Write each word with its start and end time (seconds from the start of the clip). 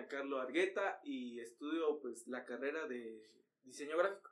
Giancarlo 0.00 0.40
Argueta 0.40 0.98
y 1.04 1.40
estudio 1.40 2.00
pues 2.00 2.26
la 2.26 2.46
carrera 2.46 2.86
de 2.86 3.22
diseño 3.64 3.98
gráfico. 3.98 4.30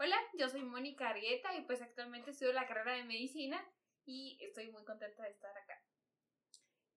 Hola, 0.00 0.16
yo 0.36 0.48
soy 0.48 0.64
Mónica 0.64 1.10
Argueta 1.10 1.56
y 1.56 1.62
pues 1.64 1.80
actualmente 1.80 2.32
estudio 2.32 2.52
la 2.52 2.66
carrera 2.66 2.94
de 2.94 3.04
medicina 3.04 3.64
y 4.04 4.36
estoy 4.40 4.68
muy 4.72 4.84
contenta 4.84 5.22
de 5.22 5.30
estar 5.30 5.56
acá. 5.56 5.80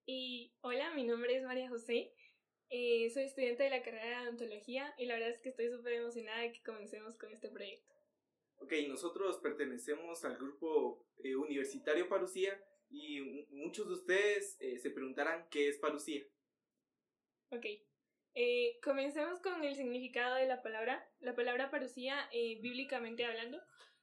Y 0.06 0.56
hola, 0.62 0.92
mi 0.96 1.04
nombre 1.04 1.38
es 1.38 1.44
María 1.44 1.70
José, 1.70 2.16
eh, 2.70 3.12
soy 3.12 3.26
estudiante 3.26 3.64
de 3.64 3.70
la 3.70 3.84
carrera 3.84 4.22
de 4.22 4.28
odontología 4.28 4.96
y 4.98 5.06
la 5.06 5.14
verdad 5.14 5.30
es 5.30 5.40
que 5.42 5.50
estoy 5.50 5.70
súper 5.70 5.94
emocionada 5.94 6.42
de 6.42 6.52
que 6.52 6.64
comencemos 6.64 7.16
con 7.18 7.32
este 7.32 7.50
proyecto. 7.50 7.94
Ok, 8.56 8.74
nosotros 8.88 9.38
pertenecemos 9.38 10.26
al 10.26 10.38
grupo 10.38 11.06
eh, 11.18 11.36
universitario 11.36 12.10
Parucía 12.10 12.60
y 12.90 13.22
muchos 13.52 13.88
de 13.88 13.94
ustedes 13.94 14.58
eh, 14.62 14.80
se 14.80 14.90
preguntarán 14.90 15.48
qué 15.52 15.68
es 15.68 15.78
Parucía. 15.78 16.24
Ok, 17.50 17.66
eh, 18.36 18.80
comencemos 18.84 19.40
con 19.40 19.64
el 19.64 19.76
significado 19.76 20.36
de 20.36 20.48
la 20.48 20.62
palabra. 20.62 21.08
La 21.20 21.36
palabra 21.36 21.70
parucía, 21.70 22.28
eh, 22.32 22.60
bíblicamente 22.62 23.26
hablando, 23.26 23.62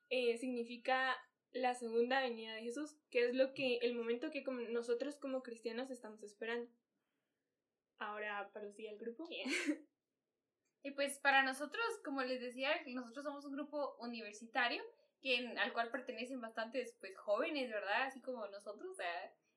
eh, 0.09 0.39
significa 0.39 1.16
la 1.53 1.75
segunda 1.75 2.20
venida 2.20 2.55
de 2.55 2.62
Jesús, 2.62 2.97
que 3.11 3.27
es 3.27 3.34
lo 3.34 3.55
que 3.55 3.79
el 3.79 3.95
momento 3.95 4.30
que 4.30 4.45
nosotros 4.70 5.16
como 5.16 5.43
cristianos 5.43 5.91
estamos 5.91 6.23
esperando. 6.23 6.70
Ahora 7.98 8.51
parucía 8.53 8.93
el 8.93 8.98
grupo. 8.98 9.29
y 10.84 10.92
pues 10.92 11.19
para 11.19 11.42
nosotros, 11.42 11.84
como 12.05 12.23
les 12.23 12.41
decía, 12.41 12.70
nosotros 12.87 13.25
somos 13.25 13.45
un 13.45 13.53
grupo 13.53 13.97
universitario 13.98 14.83
que, 15.20 15.55
al 15.59 15.73
cual 15.73 15.91
pertenecen 15.91 16.41
bastantes 16.41 16.97
pues 17.01 17.17
jóvenes, 17.19 17.69
¿verdad? 17.69 18.05
Así 18.05 18.20
como 18.23 18.47
nosotros. 18.47 18.97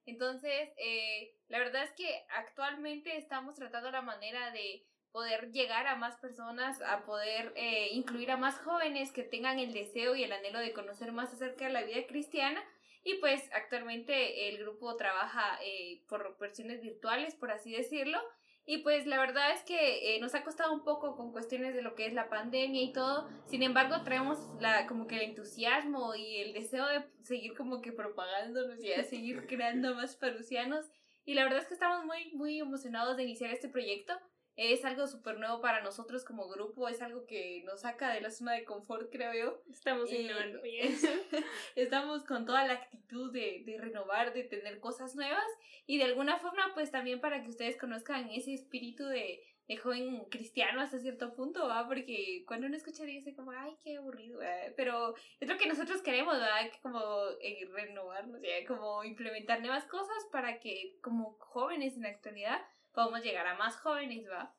Entonces, 0.06 0.70
eh, 0.78 1.36
la 1.48 1.60
verdad 1.60 1.84
es 1.84 1.92
que 1.92 2.26
actualmente 2.38 3.18
estamos 3.18 3.56
tratando 3.56 3.92
la 3.92 4.02
manera 4.02 4.52
de 4.52 4.86
poder 5.12 5.52
llegar 5.52 5.86
a 5.88 5.96
más 5.96 6.18
personas, 6.18 6.82
a 6.82 7.06
poder 7.06 7.54
eh, 7.56 7.90
incluir 7.92 8.32
a 8.32 8.38
más 8.38 8.58
jóvenes 8.60 9.12
que 9.12 9.24
tengan 9.24 9.60
el 9.60 9.72
deseo 9.72 10.16
y 10.16 10.24
el 10.24 10.34
anhelo 10.34 10.60
de 10.60 10.74
conocer 10.74 11.12
más 11.12 11.32
acerca 11.32 11.66
de 11.66 11.74
la 11.74 11.84
vida 11.84 12.06
cristiana. 12.08 12.62
Y 13.04 13.16
pues 13.16 13.44
actualmente 13.54 14.50
el 14.50 14.58
grupo 14.60 14.96
trabaja 14.96 15.60
eh, 15.64 16.02
por 16.08 16.38
versiones 16.40 16.82
virtuales, 16.82 17.36
por 17.36 17.52
así 17.52 17.72
decirlo, 17.72 18.20
y 18.66 18.78
pues 18.78 19.06
la 19.06 19.20
verdad 19.20 19.52
es 19.52 19.62
que 19.64 20.16
eh, 20.16 20.20
nos 20.22 20.36
ha 20.36 20.44
costado 20.44 20.74
un 20.74 20.84
poco 20.84 21.18
con 21.18 21.34
cuestiones 21.34 21.76
de 21.76 21.82
lo 21.82 21.96
que 21.96 22.06
es 22.06 22.14
la 22.14 22.30
pandemia 22.30 22.82
y 22.82 22.94
todo. 22.94 23.30
Sin 23.46 23.62
embargo, 23.62 24.04
traemos 24.04 24.40
la, 24.62 24.88
como 24.88 25.06
que 25.06 25.16
el 25.16 25.30
entusiasmo 25.30 26.16
y 26.16 26.38
el 26.38 26.54
deseo 26.54 26.88
de 26.88 27.04
seguir 27.24 27.56
como 27.56 27.82
que 27.82 27.92
propagándonos 27.92 28.82
y 28.82 28.88
de 28.90 29.04
seguir 29.04 29.46
creando 29.48 29.96
más 29.96 30.16
parusianos. 30.16 30.86
Y 31.26 31.34
la 31.34 31.44
verdad 31.44 31.60
es 31.60 31.68
que 31.68 31.74
estamos 31.74 32.06
muy, 32.06 32.32
muy 32.34 32.60
emocionados 32.60 33.18
de 33.18 33.24
iniciar 33.24 33.52
este 33.52 33.68
proyecto 33.68 34.14
es 34.56 34.86
algo 34.86 35.08
súper 35.08 35.40
nuevo 35.40 35.62
para 35.62 35.82
nosotros 35.82 36.24
como 36.24 36.48
grupo, 36.48 36.88
es 36.88 37.02
algo 37.02 37.26
que 37.26 37.64
nos 37.66 37.82
saca 37.82 38.14
de 38.14 38.22
la 38.22 38.30
zona 38.30 38.54
de 38.54 38.66
confort, 38.66 39.12
creo 39.12 39.34
yo. 39.34 39.62
Estamos 39.70 40.12
innovando. 40.12 40.62
Estamos 41.76 42.24
con 42.24 42.46
toda 42.46 42.66
la 42.68 42.74
actitud 42.74 43.32
de, 43.32 43.64
de, 43.66 43.78
renovar, 43.80 44.34
de 44.34 44.44
tener 44.44 44.80
cosas 44.80 45.16
nuevas 45.16 45.46
y 45.88 45.98
de 45.98 46.04
alguna 46.04 46.38
forma 46.38 46.72
pues 46.74 46.92
también 46.92 47.20
para 47.20 47.42
que 47.42 47.50
ustedes 47.50 47.78
conozcan 47.78 48.30
ese 48.30 48.54
espíritu 48.54 49.06
de, 49.06 49.44
de 49.68 49.78
joven 49.78 50.26
cristiano 50.30 50.82
hasta 50.82 51.00
cierto 51.00 51.34
punto, 51.34 51.68
¿va? 51.68 51.88
Porque 51.88 52.44
cuando 52.46 52.68
uno 52.68 52.76
escucha 52.76 53.06
dice 53.06 53.34
como, 53.34 53.52
ay, 53.52 53.76
qué 53.84 53.98
aburrido, 53.98 54.40
pero 54.76 55.16
es 55.40 55.48
lo 55.48 55.58
que 55.58 55.68
nosotros 55.68 56.02
queremos, 56.02 56.34
¿verdad? 56.34 56.70
Como 56.82 57.02
eh, 57.42 57.68
renovarnos, 57.72 58.40
como 58.68 59.04
implementar 59.04 59.62
nuevas 59.62 59.86
cosas 59.86 60.28
para 60.32 60.60
que 60.60 60.98
como 61.02 61.38
jóvenes 61.40 61.96
en 61.96 62.04
la 62.04 62.10
actualidad 62.10 62.62
podemos 62.94 63.22
llegar 63.22 63.48
a 63.48 63.56
más 63.56 63.78
jóvenes, 63.78 64.26
¿va? 64.30 64.56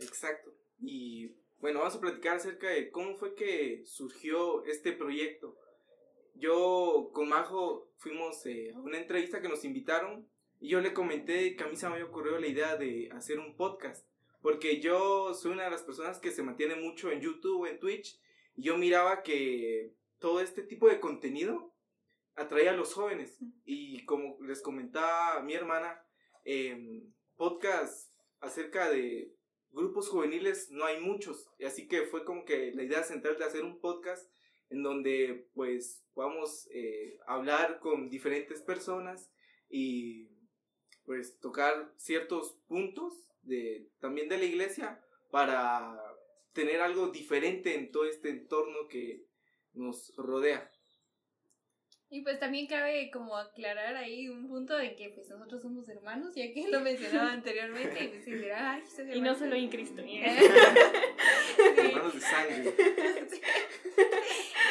Exacto. 0.00 0.52
Y 0.80 1.34
bueno, 1.58 1.80
vamos 1.80 1.96
a 1.96 2.00
platicar 2.00 2.36
acerca 2.36 2.68
de 2.68 2.90
cómo 2.90 3.16
fue 3.16 3.34
que 3.34 3.82
surgió 3.84 4.64
este 4.64 4.92
proyecto. 4.92 5.56
Yo 6.34 7.10
con 7.12 7.28
Majo 7.28 7.90
fuimos 7.96 8.46
eh, 8.46 8.72
a 8.74 8.78
una 8.78 8.98
entrevista 8.98 9.40
que 9.40 9.48
nos 9.48 9.64
invitaron 9.64 10.28
y 10.60 10.68
yo 10.68 10.80
le 10.80 10.94
comenté 10.94 11.56
que 11.56 11.64
a 11.64 11.68
mí 11.68 11.76
se 11.76 11.88
me 11.88 11.94
había 11.94 12.06
ocurrido 12.06 12.38
la 12.38 12.46
idea 12.46 12.76
de 12.76 13.08
hacer 13.12 13.38
un 13.38 13.56
podcast. 13.56 14.06
Porque 14.40 14.80
yo 14.80 15.34
soy 15.34 15.52
una 15.52 15.64
de 15.64 15.70
las 15.70 15.82
personas 15.82 16.20
que 16.20 16.30
se 16.30 16.44
mantiene 16.44 16.76
mucho 16.76 17.10
en 17.10 17.20
YouTube, 17.20 17.66
en 17.66 17.80
Twitch, 17.80 18.20
y 18.54 18.62
yo 18.62 18.76
miraba 18.76 19.22
que 19.22 19.94
todo 20.20 20.40
este 20.40 20.62
tipo 20.62 20.88
de 20.88 21.00
contenido 21.00 21.74
atraía 22.36 22.70
a 22.70 22.76
los 22.76 22.94
jóvenes. 22.94 23.36
Y 23.64 24.04
como 24.04 24.38
les 24.42 24.62
comentaba 24.62 25.42
mi 25.42 25.54
hermana, 25.54 26.00
eh, 26.44 27.02
podcast 27.38 28.12
acerca 28.40 28.90
de 28.90 29.34
grupos 29.70 30.08
juveniles 30.08 30.70
no 30.70 30.84
hay 30.84 31.00
muchos. 31.00 31.48
Y 31.58 31.64
así 31.64 31.88
que 31.88 32.02
fue 32.02 32.24
como 32.24 32.44
que 32.44 32.72
la 32.74 32.82
idea 32.82 33.02
central 33.02 33.38
de 33.38 33.44
hacer 33.44 33.64
un 33.64 33.80
podcast 33.80 34.30
en 34.68 34.82
donde 34.82 35.48
pues 35.54 36.04
podamos 36.12 36.68
eh, 36.72 37.18
hablar 37.26 37.78
con 37.80 38.10
diferentes 38.10 38.60
personas 38.60 39.30
y 39.70 40.28
pues 41.04 41.38
tocar 41.38 41.94
ciertos 41.96 42.58
puntos 42.66 43.32
de, 43.42 43.88
también 44.00 44.28
de 44.28 44.36
la 44.36 44.44
iglesia 44.44 45.02
para 45.30 45.96
tener 46.52 46.80
algo 46.80 47.08
diferente 47.08 47.76
en 47.76 47.90
todo 47.90 48.04
este 48.04 48.30
entorno 48.30 48.88
que 48.88 49.24
nos 49.72 50.12
rodea. 50.16 50.70
Y 52.10 52.22
pues 52.22 52.40
también 52.40 52.66
cabe 52.66 53.10
como 53.10 53.36
aclarar 53.36 53.94
ahí 53.96 54.28
un 54.28 54.48
punto 54.48 54.76
de 54.76 54.96
que 54.96 55.10
pues 55.10 55.28
nosotros 55.28 55.60
somos 55.60 55.88
hermanos, 55.88 56.34
ya 56.34 56.52
que 56.52 56.68
lo 56.68 56.80
mencionaba 56.80 57.32
anteriormente, 57.32 58.04
y 58.04 58.08
pues 58.08 58.26
ay, 58.54 58.82
Y 59.14 59.20
no 59.20 59.34
solo 59.34 59.54
en 59.54 59.68
Cristo. 59.68 60.02
hermanos 61.76 62.14
de 62.14 62.20
sangre. 62.20 62.74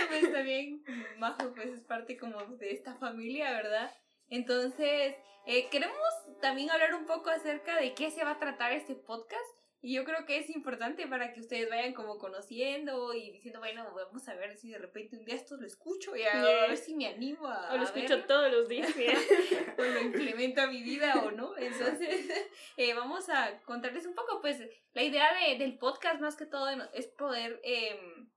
Pues 0.07 0.31
también 0.31 0.83
Majo 1.17 1.53
pues 1.53 1.67
es 1.67 1.81
parte 1.81 2.17
como 2.17 2.41
de 2.57 2.71
esta 2.71 2.95
familia, 2.95 3.51
¿verdad? 3.51 3.91
Entonces, 4.29 5.15
eh, 5.45 5.69
queremos 5.69 5.97
también 6.41 6.71
hablar 6.71 6.95
un 6.95 7.05
poco 7.05 7.29
acerca 7.29 7.79
de 7.79 7.93
qué 7.93 8.09
se 8.09 8.23
va 8.23 8.31
a 8.31 8.39
tratar 8.39 8.71
este 8.71 8.95
podcast 8.95 9.56
y 9.79 9.93
yo 9.93 10.03
creo 10.03 10.25
que 10.25 10.39
es 10.39 10.49
importante 10.49 11.05
para 11.07 11.33
que 11.33 11.39
ustedes 11.39 11.69
vayan 11.69 11.93
como 11.93 12.17
conociendo 12.17 13.13
y 13.13 13.31
diciendo, 13.31 13.59
bueno, 13.59 13.85
vamos 13.93 14.27
a 14.27 14.33
ver 14.33 14.57
si 14.57 14.71
de 14.71 14.79
repente 14.79 15.17
un 15.17 15.23
día 15.23 15.35
esto 15.35 15.55
lo 15.55 15.67
escucho 15.67 16.15
y 16.15 16.23
a, 16.23 16.41
ver 16.41 16.77
si 16.77 16.95
me 16.95 17.07
animo 17.07 17.47
a. 17.47 17.73
O 17.73 17.77
lo 17.77 17.83
escucho 17.83 18.25
todos 18.25 18.51
los 18.51 18.67
días. 18.67 18.89
o 19.77 19.83
lo 19.83 20.01
implemento 20.01 20.61
a 20.61 20.67
mi 20.67 20.81
vida 20.81 21.21
o 21.23 21.29
no. 21.29 21.55
Entonces, 21.57 22.27
eh, 22.77 22.93
vamos 22.95 23.29
a 23.29 23.59
contarles 23.65 24.07
un 24.07 24.15
poco, 24.15 24.41
pues, 24.41 24.59
la 24.93 25.03
idea 25.03 25.27
de, 25.35 25.59
del 25.59 25.77
podcast 25.77 26.21
más 26.21 26.35
que 26.35 26.47
todo 26.47 26.67
es 26.93 27.07
poder 27.09 27.61
em, 27.63 28.31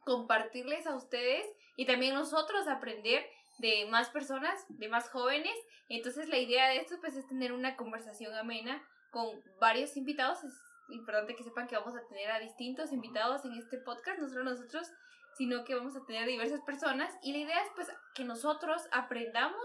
compartirles 0.00 0.88
a 0.88 0.96
ustedes 0.96 1.46
y 1.76 1.86
también 1.86 2.14
nosotros 2.14 2.66
aprender 2.66 3.24
de 3.58 3.86
más 3.86 4.10
personas, 4.10 4.66
de 4.68 4.88
más 4.88 5.08
jóvenes. 5.08 5.54
Entonces, 5.88 6.28
la 6.28 6.38
idea 6.38 6.68
de 6.68 6.78
esto, 6.78 6.96
pues, 7.00 7.14
es 7.14 7.28
tener 7.28 7.52
una 7.52 7.76
conversación 7.76 8.34
amena 8.34 8.84
con 9.12 9.40
varios 9.60 9.96
invitados 9.96 10.40
importante 10.92 11.34
que 11.34 11.42
sepan 11.42 11.66
que 11.66 11.76
vamos 11.76 11.94
a 11.96 12.06
tener 12.08 12.30
a 12.30 12.38
distintos 12.38 12.92
invitados 12.92 13.44
en 13.44 13.52
este 13.54 13.78
podcast, 13.78 14.18
no 14.18 14.28
solo 14.28 14.44
nosotros, 14.44 14.90
sino 15.36 15.64
que 15.64 15.74
vamos 15.74 15.96
a 15.96 16.04
tener 16.04 16.26
diversas 16.26 16.60
personas. 16.62 17.12
Y 17.22 17.32
la 17.32 17.38
idea 17.38 17.62
es 17.62 17.70
pues 17.74 17.88
que 18.14 18.24
nosotros 18.24 18.82
aprendamos 18.92 19.64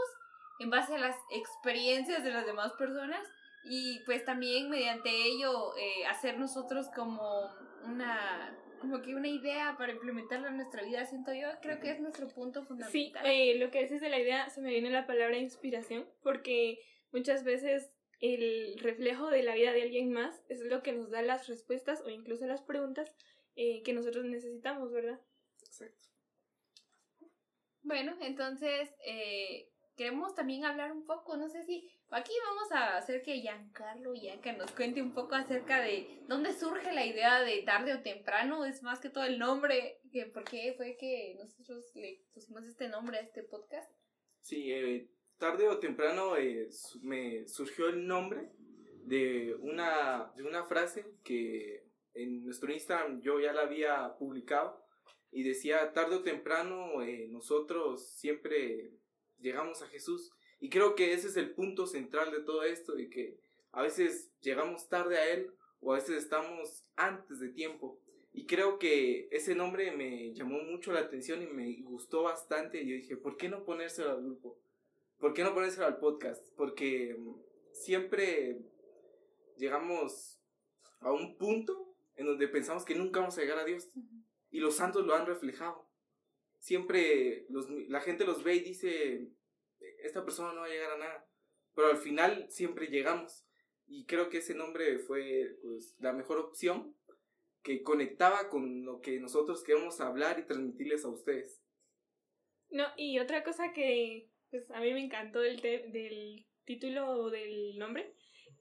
en 0.60 0.70
base 0.70 0.96
a 0.96 1.00
las 1.00 1.16
experiencias 1.32 2.24
de 2.24 2.32
las 2.32 2.46
demás 2.46 2.72
personas 2.74 3.28
y 3.64 4.00
pues 4.06 4.24
también 4.24 4.70
mediante 4.70 5.10
ello 5.10 5.76
eh, 5.78 6.06
hacer 6.08 6.38
nosotros 6.38 6.88
como 6.96 7.50
una 7.84 8.56
como 8.80 9.02
que 9.02 9.16
una 9.16 9.28
idea 9.28 9.76
para 9.78 9.94
implementarla 9.94 10.50
en 10.50 10.58
nuestra 10.58 10.84
vida, 10.84 11.06
siento 11.06 11.34
yo, 11.34 11.48
creo 11.62 11.80
que 11.80 11.90
es 11.90 12.00
nuestro 12.00 12.28
punto 12.28 12.64
fundamental. 12.66 12.92
Sí, 12.92 13.14
eh, 13.24 13.58
lo 13.58 13.72
que 13.72 13.82
dices 13.82 14.00
de 14.00 14.10
la 14.10 14.20
idea 14.20 14.50
se 14.50 14.62
me 14.62 14.70
viene 14.70 14.92
la 14.92 15.08
palabra 15.08 15.38
inspiración, 15.38 16.06
porque 16.22 16.80
muchas 17.12 17.44
veces 17.44 17.92
el 18.22 18.78
reflejo 18.80 19.30
de 19.30 19.44
la 19.44 19.56
vida 19.56 19.72
de 19.72 19.84
alguien 19.84 20.12
más 20.12 20.42
es 20.50 20.62
lo 20.62 20.82
que 20.82 20.94
nos 20.94 21.10
da 21.12 21.22
las 21.22 21.48
respuestas 21.48 22.02
o 22.02 22.10
incluso 22.10 22.46
las 22.46 22.62
preguntas 22.62 23.12
eh, 23.56 23.84
que 23.84 23.94
nosotros 23.94 24.26
necesitamos, 24.26 24.92
¿verdad? 24.92 25.20
Exacto. 25.66 26.08
Bueno, 27.84 28.18
entonces 28.22 28.90
eh, 29.06 29.70
queremos 29.96 30.34
también 30.36 30.66
hablar 30.66 30.92
un 30.92 31.06
poco, 31.06 31.38
no 31.38 31.50
sé 31.50 31.64
si 31.64 31.88
aquí 32.10 32.34
vamos 32.48 32.72
a 32.72 32.98
hacer 32.98 33.22
que 33.22 33.40
Giancarlo 33.40 34.14
que 34.42 34.54
nos 34.54 34.72
cuente 34.72 35.02
un 35.02 35.14
poco 35.14 35.36
acerca 35.36 35.82
de 35.82 36.20
dónde 36.28 36.54
surge 36.54 36.92
la 36.92 37.06
idea 37.06 37.42
de 37.42 37.62
tarde 37.62 37.94
o 37.94 38.02
temprano, 38.02 38.66
es 38.66 38.84
más 38.84 39.00
que 39.00 39.10
todo 39.10 39.24
el 39.24 39.40
nombre, 39.40 40.00
que 40.12 40.26
por 40.26 40.44
qué 40.44 40.74
fue 40.76 40.98
que 40.98 41.36
nosotros 41.38 41.96
le 41.96 42.24
pusimos 42.34 42.66
este 42.66 42.88
nombre 42.90 43.18
a 43.18 43.22
este 43.22 43.44
podcast. 43.44 43.92
Sí, 44.42 44.72
eh, 44.72 45.10
tarde 45.38 45.68
o 45.68 45.80
temprano 45.80 46.38
eh, 46.38 46.70
me 47.02 47.48
surgió 47.48 47.88
el 47.88 48.08
nombre 48.08 48.52
de 49.04 49.56
una, 49.60 50.32
de 50.36 50.44
una 50.44 50.64
frase 50.66 51.06
que 51.24 51.84
en 52.14 52.44
nuestro 52.44 52.72
Instagram 52.72 53.22
yo 53.22 53.40
ya 53.40 53.54
la 53.54 53.62
había 53.62 54.16
publicado 54.18 54.84
y 55.32 55.44
decía, 55.44 55.92
tarde 55.94 56.16
o 56.16 56.24
temprano 56.24 57.04
eh, 57.04 57.28
nosotros 57.30 58.10
siempre 58.12 58.94
llegamos 59.40 59.82
a 59.82 59.88
Jesús. 59.88 60.32
Y 60.60 60.70
creo 60.70 60.96
que 60.96 61.14
ese 61.14 61.28
es 61.28 61.36
el 61.36 61.54
punto 61.54 61.86
central 61.86 62.32
de 62.32 62.42
todo 62.42 62.64
esto, 62.64 62.94
de 62.94 63.10
que 63.10 63.38
a 63.72 63.82
veces 63.82 64.32
llegamos 64.42 64.88
tarde 64.88 65.18
a 65.18 65.30
Él 65.34 65.52
o 65.82 65.92
a 65.92 65.98
veces 65.98 66.24
estamos 66.24 66.86
antes 66.96 67.40
de 67.40 67.50
tiempo. 67.50 68.00
Y 68.32 68.46
creo 68.46 68.80
que 68.80 69.28
ese 69.32 69.56
nombre 69.56 69.92
me 69.92 70.34
llamó 70.34 70.60
mucho 70.64 70.92
la 70.94 71.02
atención 71.02 71.42
y 71.42 71.48
me 71.48 71.82
gustó 71.82 72.24
bastante. 72.24 72.82
Y 72.82 72.90
yo 72.90 72.96
dije, 72.96 73.18
¿por 73.18 73.38
qué 73.38 73.50
no 73.50 73.66
ponérselo 73.66 74.12
al 74.12 74.24
grupo? 74.24 74.58
¿Por 75.26 75.34
qué 75.34 75.44
no 75.44 75.56
ponérselo 75.56 75.88
al 75.88 75.98
podcast? 75.98 76.46
Porque 76.56 77.16
mm, 77.18 77.34
siempre 77.72 78.60
llegamos 79.58 80.40
a 81.00 81.12
un 81.12 81.36
punto 81.36 81.96
en 82.16 82.28
donde 82.28 82.48
pensamos 82.48 82.86
que 82.86 82.94
nunca 82.94 83.22
vamos 83.22 83.36
a 83.36 83.42
llegar 83.42 83.58
a 83.58 83.66
Dios. 83.66 83.90
Y 84.52 84.60
los 84.60 84.76
santos 84.76 85.04
lo 85.04 85.16
han 85.16 85.26
reflejado. 85.26 85.90
Siempre 86.60 87.48
la 87.90 88.02
gente 88.02 88.24
los 88.24 88.44
ve 88.44 88.58
y 88.58 88.60
dice, 88.60 89.32
esta 90.04 90.24
persona 90.24 90.54
no 90.54 90.60
va 90.60 90.68
a 90.68 90.70
llegar 90.70 90.92
a 90.92 90.98
nada. 91.00 91.28
Pero 91.74 91.88
al 91.88 91.98
final 91.98 92.46
siempre 92.52 92.86
llegamos. 92.86 93.48
Y 93.88 94.06
creo 94.06 94.30
que 94.30 94.38
ese 94.38 94.54
nombre 94.54 95.00
fue 95.00 95.58
pues, 95.64 95.96
la 95.98 96.14
mejor 96.14 96.38
opción 96.38 96.96
que 97.64 97.82
conectaba 97.82 98.48
con 98.50 98.86
lo 98.86 99.02
que 99.02 99.20
nosotros 99.20 99.64
queremos 99.64 100.00
hablar 100.02 100.38
y 100.38 100.46
transmitirles 100.46 101.04
a 101.04 101.10
ustedes. 101.10 101.64
No, 102.70 102.86
y 102.96 103.18
otra 103.18 103.44
cosa 103.44 103.74
que 103.74 104.30
pues, 104.58 104.72
a 104.72 104.82
mí 104.82 104.94
me 104.94 105.04
encantó 105.04 105.40
del, 105.40 105.62
del 105.62 106.46
título 106.66 107.10
o 107.10 107.30
del 107.30 107.78
nombre 107.78 108.14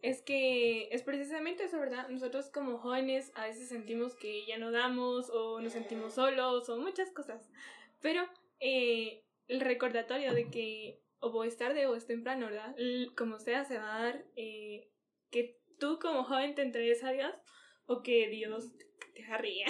es 0.05 0.21
que 0.21 0.89
es 0.91 1.03
precisamente 1.03 1.65
eso, 1.65 1.81
¿verdad? 1.81 2.09
Nosotros 2.11 2.51
como 2.51 2.77
jóvenes 2.77 3.33
a 3.35 3.47
veces 3.47 3.71
sentimos 3.71 4.15
que 4.15 4.45
ya 4.45 4.59
no 4.59 4.71
damos 4.71 5.31
o 5.31 5.63
nos 5.63 5.73
sentimos 5.73 6.13
solos 6.13 6.69
o 6.69 6.79
muchas 6.79 7.11
cosas, 7.11 7.49
pero 8.03 8.29
eh, 8.61 9.25
el 9.49 9.63
recordatorio 9.63 10.35
de 10.35 10.51
que 10.51 11.01
o 11.21 11.45
es 11.45 11.57
tarde 11.57 11.87
o 11.87 11.97
es 11.97 12.07
temprano, 12.07 12.47
¿verdad? 12.47 12.77
Como 13.17 13.39
sea, 13.39 13.65
se 13.65 13.79
va 13.79 13.97
a 13.97 14.03
dar 14.03 14.25
eh, 14.37 14.91
que 15.31 15.59
tú 15.79 15.99
como 15.99 16.25
joven 16.25 16.55
te 16.55 16.61
entregues 16.61 17.03
a 17.03 17.13
Dios 17.13 17.33
o 17.87 18.03
que 18.03 18.29
Dios 18.29 18.73
te 19.15 19.25
agarría. 19.25 19.67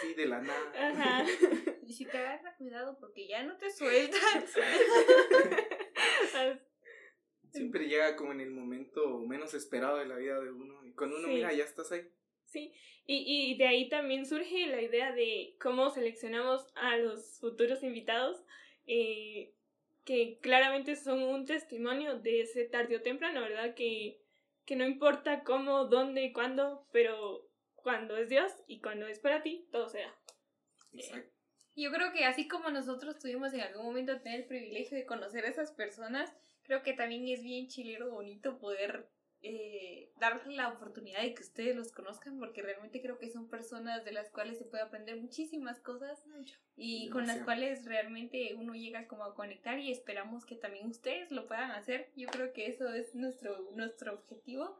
Sí, 0.00 0.14
de 0.14 0.26
la 0.26 0.40
nada. 0.40 0.90
Ajá. 0.90 1.26
Y 1.88 1.94
si 1.94 2.04
te 2.04 2.18
agarra, 2.18 2.54
cuidado 2.56 2.98
porque 3.00 3.26
ya 3.26 3.42
no 3.44 3.56
te 3.56 3.70
sueltas. 3.70 4.54
Siempre 7.50 7.88
llega 7.88 8.14
como 8.14 8.32
en 8.32 8.40
el 8.42 8.50
momento 8.50 9.20
menos 9.20 9.54
esperado 9.54 9.96
de 9.96 10.04
la 10.04 10.16
vida 10.16 10.38
de 10.38 10.50
uno. 10.50 10.84
Y 10.84 10.92
cuando 10.92 11.16
uno 11.16 11.28
mira, 11.28 11.50
ya 11.54 11.64
estás 11.64 11.90
ahí. 11.92 12.02
Sí, 12.44 12.74
y, 13.06 13.52
y 13.52 13.56
de 13.56 13.66
ahí 13.66 13.88
también 13.88 14.26
surge 14.26 14.66
la 14.66 14.82
idea 14.82 15.12
de 15.12 15.56
cómo 15.60 15.88
seleccionamos 15.88 16.66
a 16.74 16.98
los 16.98 17.38
futuros 17.40 17.82
invitados, 17.82 18.38
eh, 18.86 19.54
que 20.04 20.38
claramente 20.40 20.94
son 20.94 21.22
un 21.22 21.46
testimonio 21.46 22.18
de 22.18 22.42
ese 22.42 22.64
tarde 22.64 22.96
o 22.96 23.02
temprano, 23.02 23.40
¿verdad? 23.40 23.74
Que, 23.74 24.20
que 24.66 24.76
no 24.76 24.86
importa 24.86 25.42
cómo, 25.42 25.86
dónde, 25.86 26.32
cuándo, 26.34 26.86
pero 26.92 27.47
cuando 27.82 28.16
es 28.16 28.28
Dios 28.28 28.52
y 28.66 28.80
cuando 28.80 29.06
es 29.06 29.18
para 29.18 29.42
ti, 29.42 29.68
todo 29.70 29.88
sea. 29.88 30.14
Exacto. 30.92 31.38
Yo 31.76 31.92
creo 31.92 32.12
que 32.12 32.24
así 32.24 32.48
como 32.48 32.70
nosotros 32.70 33.18
tuvimos 33.20 33.52
en 33.54 33.60
algún 33.60 33.86
momento 33.86 34.20
tener 34.20 34.40
el 34.40 34.46
privilegio 34.46 34.98
de 34.98 35.06
conocer 35.06 35.44
a 35.44 35.48
esas 35.48 35.70
personas, 35.70 36.34
creo 36.64 36.82
que 36.82 36.92
también 36.92 37.28
es 37.28 37.42
bien 37.42 37.68
chilero, 37.68 38.10
bonito 38.10 38.58
poder 38.58 39.08
eh, 39.42 40.10
darles 40.18 40.48
la 40.48 40.70
oportunidad 40.70 41.22
de 41.22 41.32
que 41.34 41.42
ustedes 41.44 41.76
los 41.76 41.92
conozcan, 41.92 42.40
porque 42.40 42.62
realmente 42.62 43.00
creo 43.00 43.18
que 43.18 43.30
son 43.30 43.48
personas 43.48 44.04
de 44.04 44.10
las 44.10 44.28
cuales 44.30 44.58
se 44.58 44.64
puede 44.64 44.82
aprender 44.82 45.20
muchísimas 45.20 45.78
cosas 45.78 46.20
y 46.74 47.08
con 47.10 47.28
las 47.28 47.44
cuales 47.44 47.84
realmente 47.84 48.56
uno 48.56 48.74
llega 48.74 49.06
como 49.06 49.22
a 49.22 49.36
conectar 49.36 49.78
y 49.78 49.92
esperamos 49.92 50.44
que 50.44 50.56
también 50.56 50.88
ustedes 50.88 51.30
lo 51.30 51.46
puedan 51.46 51.70
hacer. 51.70 52.10
Yo 52.16 52.26
creo 52.28 52.52
que 52.52 52.66
eso 52.66 52.92
es 52.92 53.14
nuestro, 53.14 53.70
nuestro 53.76 54.14
objetivo 54.14 54.76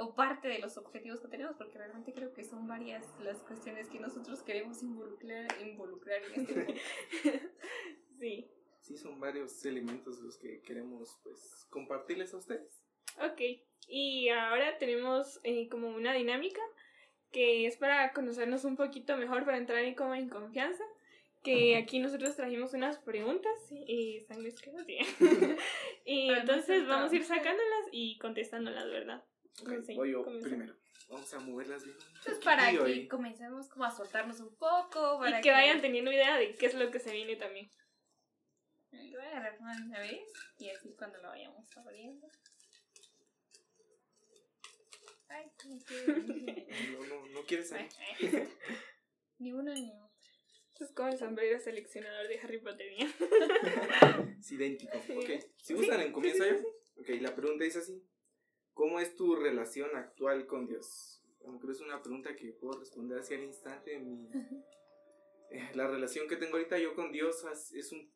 o 0.00 0.14
parte 0.14 0.48
de 0.48 0.58
los 0.58 0.76
objetivos 0.76 1.20
que 1.20 1.28
tenemos, 1.28 1.56
porque 1.56 1.78
realmente 1.78 2.12
creo 2.12 2.32
que 2.32 2.44
son 2.44 2.66
varias 2.66 3.06
las 3.22 3.38
cuestiones 3.42 3.88
que 3.88 4.00
nosotros 4.00 4.42
queremos 4.42 4.82
involucrar, 4.82 5.46
involucrar 5.62 6.20
en 6.34 6.40
este 6.40 6.80
Sí. 8.18 8.50
Sí, 8.80 8.96
son 8.96 9.20
varios 9.20 9.64
elementos 9.64 10.20
los 10.20 10.36
que 10.36 10.62
queremos 10.62 11.20
pues 11.22 11.66
compartirles 11.70 12.34
a 12.34 12.38
ustedes. 12.38 12.82
Ok, 13.22 13.40
y 13.88 14.28
ahora 14.30 14.78
tenemos 14.78 15.40
eh, 15.44 15.68
como 15.68 15.88
una 15.88 16.12
dinámica 16.14 16.60
que 17.30 17.66
es 17.66 17.76
para 17.76 18.12
conocernos 18.12 18.64
un 18.64 18.76
poquito 18.76 19.16
mejor, 19.16 19.44
para 19.44 19.58
entrar 19.58 19.84
en 19.84 19.94
como 19.94 20.14
en 20.14 20.28
confianza. 20.28 20.84
Que 21.42 21.76
aquí 21.76 22.00
nosotros 22.00 22.36
trajimos 22.36 22.74
unas 22.74 22.98
preguntas 22.98 23.54
y 23.70 24.18
están 24.18 24.44
escritas 24.44 24.84
bien. 24.84 25.06
y 26.04 26.30
entonces 26.30 26.86
vamos 26.86 27.10
a 27.12 27.16
ir 27.16 27.24
sacándolas 27.24 27.86
y 27.92 28.18
contestándolas, 28.18 28.90
¿verdad? 28.90 29.24
Okay, 29.62 29.96
voy 29.96 30.12
yo 30.12 30.24
primero. 30.24 30.74
Vamos 31.08 31.34
a 31.34 31.40
moverlas 31.40 31.84
bien. 31.84 31.96
Pues 32.24 32.38
para 32.38 32.70
que 32.70 33.08
comencemos 33.08 33.68
como 33.68 33.84
a 33.84 33.90
soltarnos 33.90 34.40
un 34.40 34.54
poco. 34.56 35.18
Para 35.18 35.40
y 35.40 35.42
que, 35.42 35.50
vayan 35.50 35.80
teniendo 35.80 36.12
idea 36.12 36.36
de 36.36 36.54
qué 36.54 36.66
es 36.66 36.74
lo 36.74 36.90
que 36.90 37.00
se 37.00 37.12
viene 37.12 37.36
también. 37.36 37.68
Voy 38.92 39.24
a 39.24 39.28
agarrar 39.28 39.58
una 39.60 40.00
vez 40.00 40.20
y 40.58 40.70
así 40.70 40.94
cuando 40.96 41.18
lo 41.18 41.28
vayamos 41.28 41.76
abriendo. 41.76 42.28
Ay, 45.28 45.46
no 45.64 46.14
No, 46.92 47.06
no, 47.06 47.26
no 47.26 47.42
quieres 47.44 47.68
salir. 47.68 47.88
ni 49.38 49.52
uno 49.52 49.72
ni 49.72 49.90
otro. 49.90 50.10
Es 50.80 50.92
como 50.92 51.08
el 51.08 51.18
sombrero 51.18 51.60
seleccionador 51.60 52.26
de 52.26 52.40
Harry 52.40 52.58
Potter. 52.60 52.86
es 54.40 54.52
idéntico. 54.52 54.96
Ok, 54.96 55.30
si 55.62 55.74
gustan, 55.74 56.00
en 56.00 56.12
comienzo 56.12 56.44
yo. 56.46 56.56
Ok, 56.96 57.08
la 57.20 57.34
pregunta 57.34 57.64
es 57.64 57.76
así. 57.76 58.02
¿Cómo 58.74 59.00
es 59.00 59.14
tu 59.16 59.36
relación 59.36 59.94
actual 59.94 60.46
con 60.46 60.66
Dios? 60.66 61.22
Bueno, 61.40 61.58
creo 61.58 61.68
que 61.70 61.76
es 61.76 61.80
una 61.80 62.02
pregunta 62.02 62.36
que 62.36 62.52
puedo 62.52 62.78
responder 62.78 63.18
así 63.18 63.34
al 63.34 63.44
instante. 63.44 63.98
Mi, 63.98 64.28
eh, 65.50 65.70
la 65.74 65.86
relación 65.88 66.28
que 66.28 66.36
tengo 66.36 66.56
ahorita 66.56 66.78
yo 66.78 66.94
con 66.94 67.12
Dios 67.12 67.44
es 67.74 67.92
un... 67.92 68.10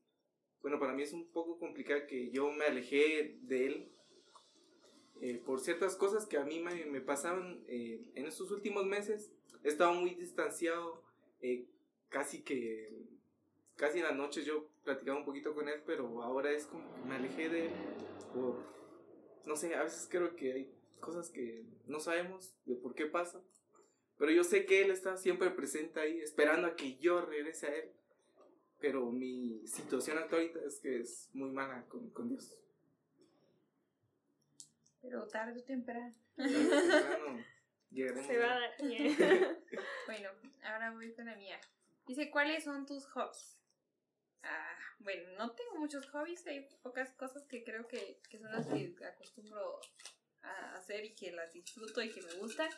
Bueno, 0.63 0.79
para 0.79 0.95
mí 0.95 1.03
es 1.03 1.13
un 1.13 1.31
poco 1.31 1.59
complicado 1.59 2.07
que 2.07 2.31
yo 2.31 2.51
me 2.51 2.65
alejé 2.65 3.39
de 3.43 3.67
Él 3.67 3.93
eh, 5.21 5.43
por 5.45 5.61
ciertas 5.61 5.97
cosas 5.97 6.27
que 6.27 6.39
a 6.39 6.45
mí 6.45 6.61
me, 6.61 6.87
me 6.87 7.01
pasaban 7.01 7.65
eh, 7.69 8.11
en 8.15 8.27
estos 8.27 8.51
últimos 8.51 8.87
meses. 8.87 9.33
He 9.63 9.69
estado 9.69 9.95
muy 9.95 10.15
distanciado, 10.15 11.03
casi 12.09 12.43
que... 12.43 12.91
Casi 13.77 13.99
en 13.99 14.05
las 14.05 14.15
noches 14.15 14.45
yo 14.45 14.69
platicaba 14.85 15.19
un 15.19 15.25
poquito 15.25 15.53
con 15.53 15.69
Él, 15.69 15.83
pero 15.85 16.23
ahora 16.23 16.53
es 16.53 16.65
como 16.67 16.95
que 16.95 17.01
me 17.01 17.17
alejé 17.17 17.49
de 17.49 17.67
Él 17.67 17.73
por 18.33 18.63
no 19.47 19.57
sé, 19.57 19.75
a 19.75 19.83
veces 19.83 20.09
creo 20.11 20.37
que 20.37 20.53
hay 20.53 20.75
cosas 21.01 21.31
que 21.31 21.65
no 21.87 22.01
sabemos 22.01 22.55
de 22.65 22.75
por 22.77 22.95
qué 22.95 23.07
pasa. 23.07 23.41
Pero 24.19 24.31
yo 24.31 24.45
sé 24.45 24.65
que 24.65 24.83
Él 24.83 24.91
está 24.91 25.17
siempre 25.17 25.51
presente 25.51 26.01
ahí, 26.01 26.21
esperando 26.21 26.67
a 26.67 26.77
que 26.77 26.97
yo 26.99 27.25
regrese 27.27 27.67
a 27.67 27.75
Él. 27.75 27.91
Pero 28.81 29.11
mi 29.11 29.67
situación 29.67 30.19
actual 30.19 30.53
es 30.67 30.81
que 30.81 31.01
es 31.01 31.31
muy 31.33 31.51
mala 31.51 31.85
con, 31.89 32.11
con 32.11 32.29
Dios. 32.29 32.57
Pero 35.03 35.27
tarde 35.27 35.61
o 35.61 35.65
temprano. 35.65 36.15
Se 37.95 38.39
va 38.39 38.57
a 38.57 38.61
dar. 38.61 38.71
bueno, 40.07 40.31
ahora 40.65 40.93
voy 40.93 41.13
con 41.13 41.27
la 41.27 41.37
mía. 41.37 41.61
Dice, 42.07 42.31
¿cuáles 42.31 42.65
son 42.65 42.87
tus 42.87 43.07
hobbies? 43.07 43.57
Ah, 44.45 44.79
bueno, 44.99 45.23
no 45.39 45.51
tengo 45.53 45.77
muchos 45.77 46.07
hobbies, 46.11 46.47
hay 46.47 46.69
pocas 46.83 47.13
cosas 47.15 47.47
que 47.47 47.65
creo 47.65 47.89
que, 47.89 48.21
que 48.29 48.39
son 48.39 48.53
las 48.53 48.67
que 48.67 48.95
acostumbro 49.05 49.81
a 50.43 50.77
hacer 50.77 51.05
y 51.05 51.15
que 51.15 51.33
las 51.33 51.53
disfruto 51.53 52.03
y 52.03 52.11
que 52.11 52.23
me 52.23 52.35
gustan. 52.35 52.69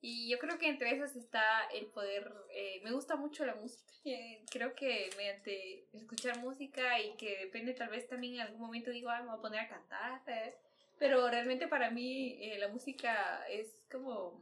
Y 0.00 0.30
yo 0.30 0.38
creo 0.38 0.58
que 0.58 0.68
entre 0.68 0.92
esas 0.92 1.16
está 1.16 1.66
el 1.74 1.86
poder, 1.86 2.32
eh, 2.50 2.80
me 2.84 2.92
gusta 2.92 3.16
mucho 3.16 3.44
la 3.44 3.56
música. 3.56 3.92
Eh, 4.04 4.44
creo 4.50 4.74
que 4.74 5.10
mediante 5.16 5.88
escuchar 5.92 6.38
música 6.38 7.00
y 7.00 7.16
que 7.16 7.38
depende 7.38 7.74
tal 7.74 7.88
vez 7.88 8.06
también 8.08 8.34
en 8.34 8.40
algún 8.42 8.60
momento 8.60 8.90
digo, 8.92 9.10
ah, 9.10 9.20
me 9.22 9.28
voy 9.28 9.38
a 9.38 9.42
poner 9.42 9.60
a 9.60 9.68
cantar. 9.68 10.22
¿eh? 10.28 10.54
Pero 10.98 11.28
realmente 11.28 11.66
para 11.66 11.90
mí 11.90 12.38
la 12.58 12.68
música 12.68 13.44
es 13.48 13.68
como 13.90 14.40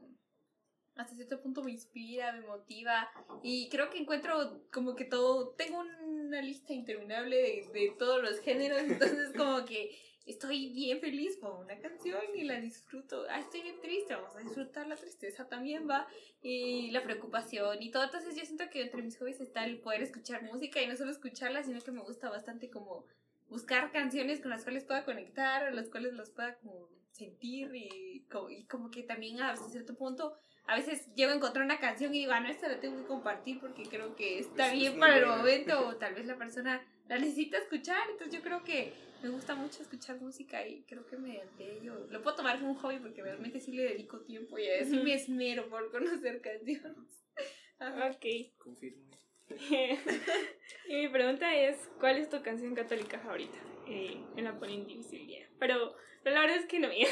hasta 0.95 1.15
cierto 1.15 1.41
punto 1.43 1.63
me 1.63 1.73
inspira, 1.73 2.33
me 2.33 2.41
motiva 2.41 3.11
y 3.43 3.69
creo 3.69 3.91
que 3.91 3.99
encuentro 3.99 4.63
como 4.73 4.97
que 4.97 5.05
todo, 5.05 5.51
tengo 5.51 5.85
una 6.27 6.43
lista 6.43 6.73
interminable 6.73 7.37
de, 7.37 7.69
de 7.73 7.93
todos 7.99 8.23
los 8.23 8.41
géneros, 8.41 8.83
entonces 8.83 9.33
como 9.37 9.65
que 9.65 9.97
estoy 10.27 10.71
bien 10.71 11.01
feliz 11.01 11.39
con 11.39 11.57
una 11.57 11.79
canción 11.79 12.21
y 12.35 12.43
la 12.43 12.61
disfruto. 12.61 13.25
Ah, 13.31 13.39
estoy 13.41 13.63
bien 13.63 13.81
triste, 13.81 14.15
vamos 14.15 14.35
a 14.35 14.41
disfrutar 14.41 14.89
la 14.89 14.97
tristeza 14.97 15.49
también 15.49 15.89
va 15.89 16.07
y 16.43 16.91
la 16.91 17.03
preocupación 17.05 17.81
y 17.81 17.91
todo. 17.91 18.05
Entonces 18.05 18.35
yo 18.37 18.45
siento 18.45 18.69
que 18.69 18.83
entre 18.83 19.03
mis 19.03 19.17
hobbies 19.19 19.41
está 19.41 19.65
el 19.65 19.79
poder 19.79 20.03
escuchar 20.03 20.43
música 20.43 20.83
y 20.83 20.89
no 20.89 20.97
solo 20.97 21.13
escucharla, 21.13 21.63
sino 21.63 21.81
que 21.81 21.93
me 21.93 22.03
gusta 22.03 22.29
bastante 22.29 22.69
como 22.71 23.07
buscar 23.49 23.93
canciones 23.93 24.41
con 24.41 24.51
las 24.51 24.65
cuales 24.65 24.85
pueda 24.85 25.05
conectar 25.05 25.69
o 25.69 25.71
las 25.71 25.89
cuales 25.89 26.13
las 26.15 26.31
pueda 26.31 26.57
como 26.57 26.89
sentir 27.13 27.71
y 27.75 28.27
como, 28.31 28.51
y 28.51 28.65
como 28.65 28.91
que 28.91 29.05
también 29.05 29.41
a 29.41 29.57
cierto 29.57 29.95
punto 29.95 30.35
a 30.67 30.77
veces 30.77 31.07
llego 31.15 31.33
a 31.33 31.35
encontrar 31.37 31.65
una 31.65 31.79
canción 31.79 32.15
y 32.15 32.21
digo, 32.21 32.33
ah, 32.33 32.41
no, 32.41 32.49
esta 32.49 32.69
la 32.69 32.81
tengo 32.81 32.97
que 32.99 33.07
compartir 33.07 33.61
porque 33.61 33.85
creo 33.85 34.15
que 34.17 34.39
está 34.39 34.67
Es- 34.69 34.73
es 34.73 34.79
bien 34.79 34.93
muy 34.93 35.01
para 35.01 35.17
el 35.19 35.27
momento 35.27 35.89
o 35.89 35.97
tal 35.97 36.15
vez 36.15 36.27
la 36.27 36.37
persona 36.37 36.85
la 37.09 37.19
necesita 37.19 37.59
escuchar. 37.59 38.03
Entonces 38.11 38.35
yo 38.35 38.43
creo 38.43 38.63
que 38.65 38.93
me 39.23 39.29
gusta 39.31 39.55
mucho 39.55 39.83
escuchar 39.83 40.21
música 40.21 40.67
y 40.67 40.83
creo 40.83 41.07
que 41.07 41.17
mediante 41.17 41.79
ello 41.79 42.07
lo 42.11 42.23
puedo 42.23 42.37
tomar 42.37 42.59
como 42.59 42.73
un 42.73 42.77
hobby 42.79 42.99
porque 42.99 43.23
realmente 43.23 43.61
sí 43.61 43.73
le 43.73 43.85
dedico 43.85 44.21
tiempo 44.21 44.59
y 44.59 44.69
así 44.69 44.95
Ujú. 44.97 45.05
me 45.05 45.15
esmero 45.15 45.69
por 45.69 45.91
conocer 45.91 46.41
canciones. 46.41 47.23
Ok. 47.79 48.25
Confirmo. 48.57 49.05
y 50.89 50.95
mi 50.95 51.09
pregunta 51.09 51.55
es, 51.55 51.77
¿cuál 52.01 52.17
es 52.17 52.29
tu 52.31 52.43
canción 52.43 52.75
católica 52.75 53.19
favorita? 53.19 53.59
Eh, 53.87 54.17
me 54.35 54.43
la 54.43 54.59
pone 54.59 54.73
indivisible. 54.73 55.47
Pero, 55.59 55.95
pero 56.23 56.35
la 56.37 56.41
verdad 56.43 56.57
es 56.59 56.67
que 56.67 56.79
no. 56.81 56.89
ya. 56.93 57.07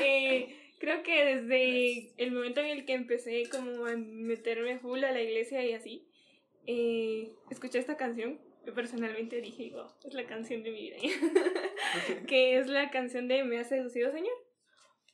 Eh, 0.00 0.61
creo 0.82 1.04
que 1.04 1.36
desde 1.36 2.12
el 2.16 2.32
momento 2.32 2.60
en 2.60 2.66
el 2.66 2.84
que 2.84 2.94
empecé 2.94 3.48
como 3.48 3.86
a 3.86 3.96
meterme 3.96 4.80
full 4.80 5.04
a 5.04 5.12
la 5.12 5.22
iglesia 5.22 5.64
y 5.64 5.74
así, 5.74 6.08
eh, 6.66 7.30
escuché 7.50 7.78
esta 7.78 7.96
canción. 7.96 8.40
que 8.64 8.72
personalmente 8.72 9.40
dije, 9.40 9.70
wow, 9.72 9.86
es 10.04 10.12
la 10.12 10.26
canción 10.26 10.64
de 10.64 10.72
mi 10.72 10.90
vida. 10.90 10.96
que 12.26 12.58
es 12.58 12.66
la 12.66 12.90
canción 12.90 13.28
de 13.28 13.44
Me 13.44 13.60
ha 13.60 13.64
seducido 13.64 14.10
Señor. 14.10 14.34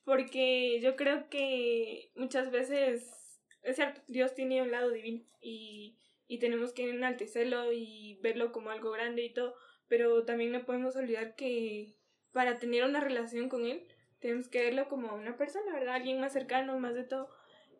Porque 0.07 0.81
yo 0.81 0.97
creo 0.97 1.29
que 1.29 2.13
muchas 2.15 2.51
veces, 2.51 3.43
es 3.63 3.77
cierto, 3.77 4.01
Dios 4.09 4.35
tiene 4.35 4.63
un 4.63 4.71
lado 4.71 4.91
divino 4.91 5.23
y, 5.43 5.99
y 6.29 6.39
tenemos 6.39 6.73
que 6.73 6.89
enaltecerlo 6.89 7.75
y 7.75 8.19
verlo 8.23 8.53
como 8.53 8.71
algo 8.71 8.91
grande 8.91 9.23
y 9.23 9.35
todo, 9.35 9.55
pero 9.87 10.25
también 10.25 10.51
no 10.51 10.65
podemos 10.65 10.97
olvidar 10.97 11.37
que 11.37 11.95
para 12.33 12.59
tener 12.59 12.85
una 12.85 13.01
relación 13.01 13.51
con 13.51 13.67
Él 13.67 13.87
tenemos 14.21 14.49
que 14.49 14.63
verlo 14.63 14.89
como 14.89 15.15
una 15.15 15.37
persona, 15.37 15.73
¿verdad? 15.73 15.97
Alguien 15.97 16.21
más 16.21 16.33
cercano, 16.33 16.79
más 16.79 16.95
de 16.95 17.05
todo. 17.05 17.29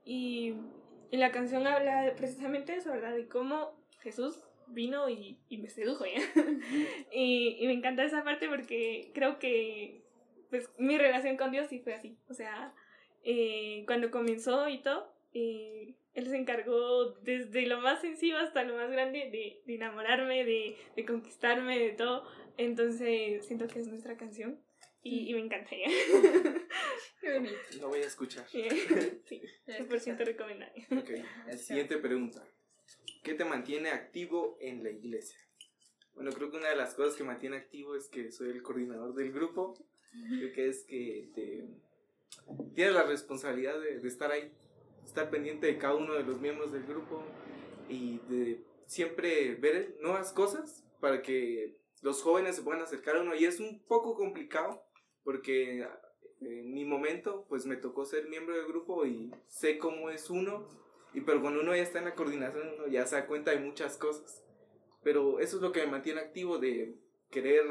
Y, 0.05 0.55
y 1.11 1.17
la 1.17 1.33
canción 1.33 1.67
habla 1.67 2.13
precisamente 2.17 2.73
de 2.73 2.79
eso, 2.79 2.91
¿verdad? 2.91 3.15
De 3.15 3.29
cómo 3.29 3.73
Jesús 4.01 4.43
vino 4.69 5.09
y, 5.09 5.39
y 5.49 5.59
me 5.59 5.69
sedujo, 5.69 6.05
¿ya? 6.07 6.21
y, 7.13 7.57
y 7.59 7.67
me 7.67 7.73
encanta 7.73 8.05
esa 8.05 8.25
parte 8.25 8.49
porque 8.49 9.11
creo 9.15 9.39
que 9.39 10.05
pues 10.51 10.71
mi 10.79 10.97
relación 10.97 11.37
con 11.37 11.51
Dios 11.51 11.69
sí 11.69 11.81
fue 11.81 11.95
así. 11.95 12.17
O 12.29 12.35
sea, 12.35 12.75
eh, 13.25 13.85
cuando 13.87 14.11
comenzó 14.11 14.69
y 14.69 14.79
todo, 14.79 15.13
eh, 15.35 15.95
Él 16.15 16.27
se 16.27 16.37
encargó 16.37 17.11
desde 17.23 17.67
lo 17.67 17.81
más 17.81 18.01
sencillo 18.01 18.39
hasta 18.39 18.63
lo 18.65 18.77
más 18.77 18.91
grande 18.91 19.31
de, 19.31 19.61
de 19.67 19.75
enamorarme, 19.75 20.45
de, 20.45 20.77
de 20.97 21.05
conquistarme, 21.05 21.79
de 21.79 21.91
todo. 21.91 22.25
Entonces 22.57 23.47
siento 23.47 23.69
que 23.69 23.81
es 23.81 23.89
nuestra 23.89 24.17
canción 24.17 24.59
y, 25.03 25.31
y 25.31 25.35
me 25.35 25.41
encanta. 25.41 25.71
¿ya? 25.71 25.89
Qué 27.21 27.33
bonito. 27.33 27.57
Lo 27.81 27.89
voy 27.89 28.01
a 28.01 28.07
escuchar. 28.07 28.47
sí, 28.49 28.63
100% 29.67 30.25
recomendable. 30.25 30.87
Ok, 30.91 31.11
la 31.47 31.57
siguiente 31.57 31.99
pregunta. 31.99 32.47
¿Qué 33.23 33.35
te 33.35 33.45
mantiene 33.45 33.91
activo 33.91 34.57
en 34.61 34.83
la 34.83 34.91
iglesia? 34.91 35.39
Bueno, 36.15 36.33
creo 36.33 36.51
que 36.51 36.57
una 36.57 36.71
de 36.71 36.77
las 36.77 36.95
cosas 36.95 37.15
que 37.15 37.25
mantiene 37.25 37.57
activo 37.57 37.95
es 37.95 38.09
que 38.09 38.33
soy 38.33 38.51
el 38.51 38.63
coordinador 38.63 39.15
del 39.15 39.33
grupo. 39.33 39.75
Creo 40.11 40.53
que 40.53 40.69
es 40.69 40.85
que 40.85 41.29
te, 41.35 41.69
tienes 42.75 42.95
la 42.95 43.05
responsabilidad 43.05 43.79
de, 43.81 44.01
de 44.01 44.09
estar 44.09 44.33
ahí, 44.33 44.51
estar 45.05 45.31
pendiente 45.31 45.67
de 45.67 45.79
cada 45.79 45.95
uno 45.95 46.15
de 46.15 46.25
los 46.25 46.41
miembros 46.41 46.73
del 46.73 46.85
grupo 46.85 47.23
y 47.89 48.19
de 48.29 48.65
siempre 48.87 49.55
ver 49.57 49.97
nuevas 50.01 50.33
cosas 50.33 50.85
para 51.01 51.23
que 51.23 51.77
los 52.03 52.23
jóvenes 52.23 52.57
se 52.57 52.63
puedan 52.63 52.83
acercar 52.83 53.17
a 53.17 53.21
uno. 53.21 53.35
Y 53.35 53.45
es 53.45 53.61
un 53.61 53.81
poco 53.85 54.15
complicado 54.15 54.83
porque 55.29 55.87
en 56.41 56.73
mi 56.73 56.87
momento 56.87 57.45
pues 57.51 57.67
me 57.67 57.77
tocó 57.77 58.07
ser 58.07 58.31
miembro 58.31 58.57
del 58.57 58.65
grupo 58.65 59.05
y 59.05 59.31
sé 59.47 59.77
cómo 59.77 60.09
es 60.09 60.31
uno 60.31 60.67
y 61.13 61.21
pero 61.21 61.43
cuando 61.43 61.61
uno 61.61 61.77
ya 61.77 61.83
está 61.83 61.99
en 61.99 62.07
la 62.07 62.15
coordinación 62.15 62.67
uno 62.67 62.87
ya 62.87 63.05
se 63.07 63.17
da 63.17 63.27
cuenta 63.27 63.51
de 63.51 63.59
muchas 63.59 63.99
cosas. 63.99 64.43
Pero 65.03 65.39
eso 65.39 65.57
es 65.57 65.63
lo 65.63 65.71
que 65.71 65.81
me 65.81 65.93
mantiene 65.93 66.23
activo 66.23 66.57
de 66.57 66.97
querer 67.29 67.67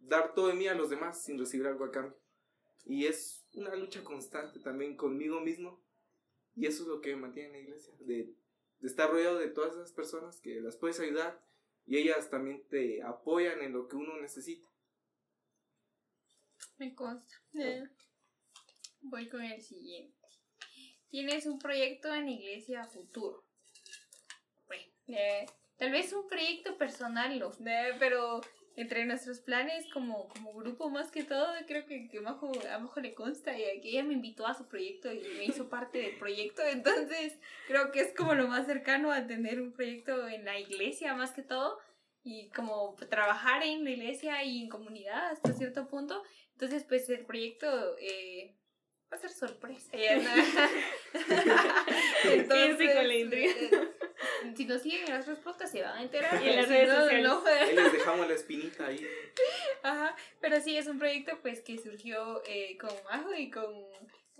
dar 0.00 0.32
todo 0.32 0.48
de 0.48 0.54
mí 0.54 0.66
a 0.66 0.74
los 0.74 0.88
demás 0.88 1.22
sin 1.22 1.38
recibir 1.38 1.66
algo 1.66 1.84
a 1.84 1.90
cambio. 1.90 2.16
Y 2.86 3.04
es 3.04 3.44
una 3.52 3.74
lucha 3.76 4.02
constante 4.02 4.58
también 4.58 4.96
conmigo 4.96 5.42
mismo 5.42 5.84
y 6.54 6.64
eso 6.64 6.84
es 6.84 6.88
lo 6.88 7.02
que 7.02 7.14
me 7.14 7.20
mantiene 7.20 7.48
en 7.48 7.52
la 7.52 7.68
iglesia 7.68 7.92
de, 7.98 8.32
de 8.80 8.88
estar 8.88 9.10
rodeado 9.10 9.38
de 9.38 9.48
todas 9.48 9.74
esas 9.74 9.92
personas 9.92 10.40
que 10.40 10.58
las 10.62 10.78
puedes 10.78 10.98
ayudar 11.00 11.38
y 11.84 11.98
ellas 11.98 12.30
también 12.30 12.64
te 12.70 13.02
apoyan 13.02 13.60
en 13.60 13.74
lo 13.74 13.88
que 13.88 13.96
uno 13.96 14.18
necesita 14.22 14.66
Me 16.78 16.94
consta. 16.94 17.34
Voy 19.00 19.28
con 19.28 19.42
el 19.42 19.62
siguiente. 19.62 20.16
Tienes 21.08 21.46
un 21.46 21.58
proyecto 21.58 22.12
en 22.14 22.28
iglesia 22.28 22.84
futuro. 22.84 23.44
Bueno, 24.66 24.84
eh, 25.08 25.46
tal 25.78 25.92
vez 25.92 26.12
un 26.12 26.26
proyecto 26.28 26.76
personal, 26.76 27.38
no, 27.38 27.50
eh, 27.66 27.94
pero 27.98 28.40
entre 28.76 29.06
nuestros 29.06 29.40
planes 29.40 29.86
como, 29.92 30.28
como 30.28 30.52
grupo 30.52 30.90
más 30.90 31.10
que 31.10 31.24
todo, 31.24 31.46
creo 31.66 31.86
que, 31.86 32.08
que 32.08 32.20
Majo, 32.20 32.52
a 32.70 32.78
Majo 32.78 33.00
le 33.00 33.14
consta 33.14 33.58
y 33.58 33.80
que 33.80 33.88
ella 33.88 34.04
me 34.04 34.12
invitó 34.12 34.46
a 34.46 34.54
su 34.54 34.68
proyecto 34.68 35.10
y 35.10 35.20
me 35.38 35.46
hizo 35.46 35.70
parte 35.70 35.98
del 35.98 36.18
proyecto, 36.18 36.62
entonces 36.62 37.38
creo 37.66 37.90
que 37.90 38.00
es 38.00 38.14
como 38.14 38.34
lo 38.34 38.48
más 38.48 38.66
cercano 38.66 39.12
a 39.12 39.26
tener 39.26 39.62
un 39.62 39.72
proyecto 39.72 40.28
en 40.28 40.44
la 40.44 40.58
iglesia 40.58 41.14
más 41.14 41.32
que 41.32 41.42
todo 41.42 41.78
y 42.26 42.48
como 42.48 42.96
trabajar 43.08 43.62
en 43.62 43.84
la 43.84 43.90
iglesia 43.90 44.42
y 44.42 44.60
en 44.60 44.68
comunidad 44.68 45.30
hasta 45.30 45.52
cierto 45.52 45.86
punto. 45.86 46.24
Entonces, 46.54 46.82
pues 46.82 47.08
el 47.08 47.24
proyecto 47.24 47.96
eh, 48.00 48.56
va 49.12 49.16
a 49.16 49.20
ser 49.20 49.30
sorpresa. 49.30 49.92
con 52.48 53.06
la 53.06 53.14
intriga. 53.14 53.52
eh, 53.52 54.54
si 54.56 54.64
nos 54.64 54.82
siguen 54.82 55.04
en 55.04 55.12
nuestros 55.14 55.38
podcasts 55.38 55.70
se 55.70 55.82
van 55.82 55.98
a 55.98 56.02
enterar. 56.02 56.42
Y 56.42 56.48
en 56.48 56.56
las 56.56 56.68
redes 56.68 56.92
sociales. 56.92 57.28
no. 57.28 57.46
ahí 57.46 57.76
les 57.76 57.92
dejamos 57.92 58.26
la 58.26 58.34
espinita 58.34 58.86
ahí 58.86 59.06
Ajá, 59.84 60.16
pero 60.40 60.60
sí 60.60 60.76
es 60.76 60.88
un 60.88 60.98
proyecto 60.98 61.38
pues 61.42 61.60
que 61.60 61.78
surgió 61.78 62.42
eh, 62.44 62.76
con 62.76 62.90
Majo 63.04 63.32
y 63.34 63.50
con 63.52 63.72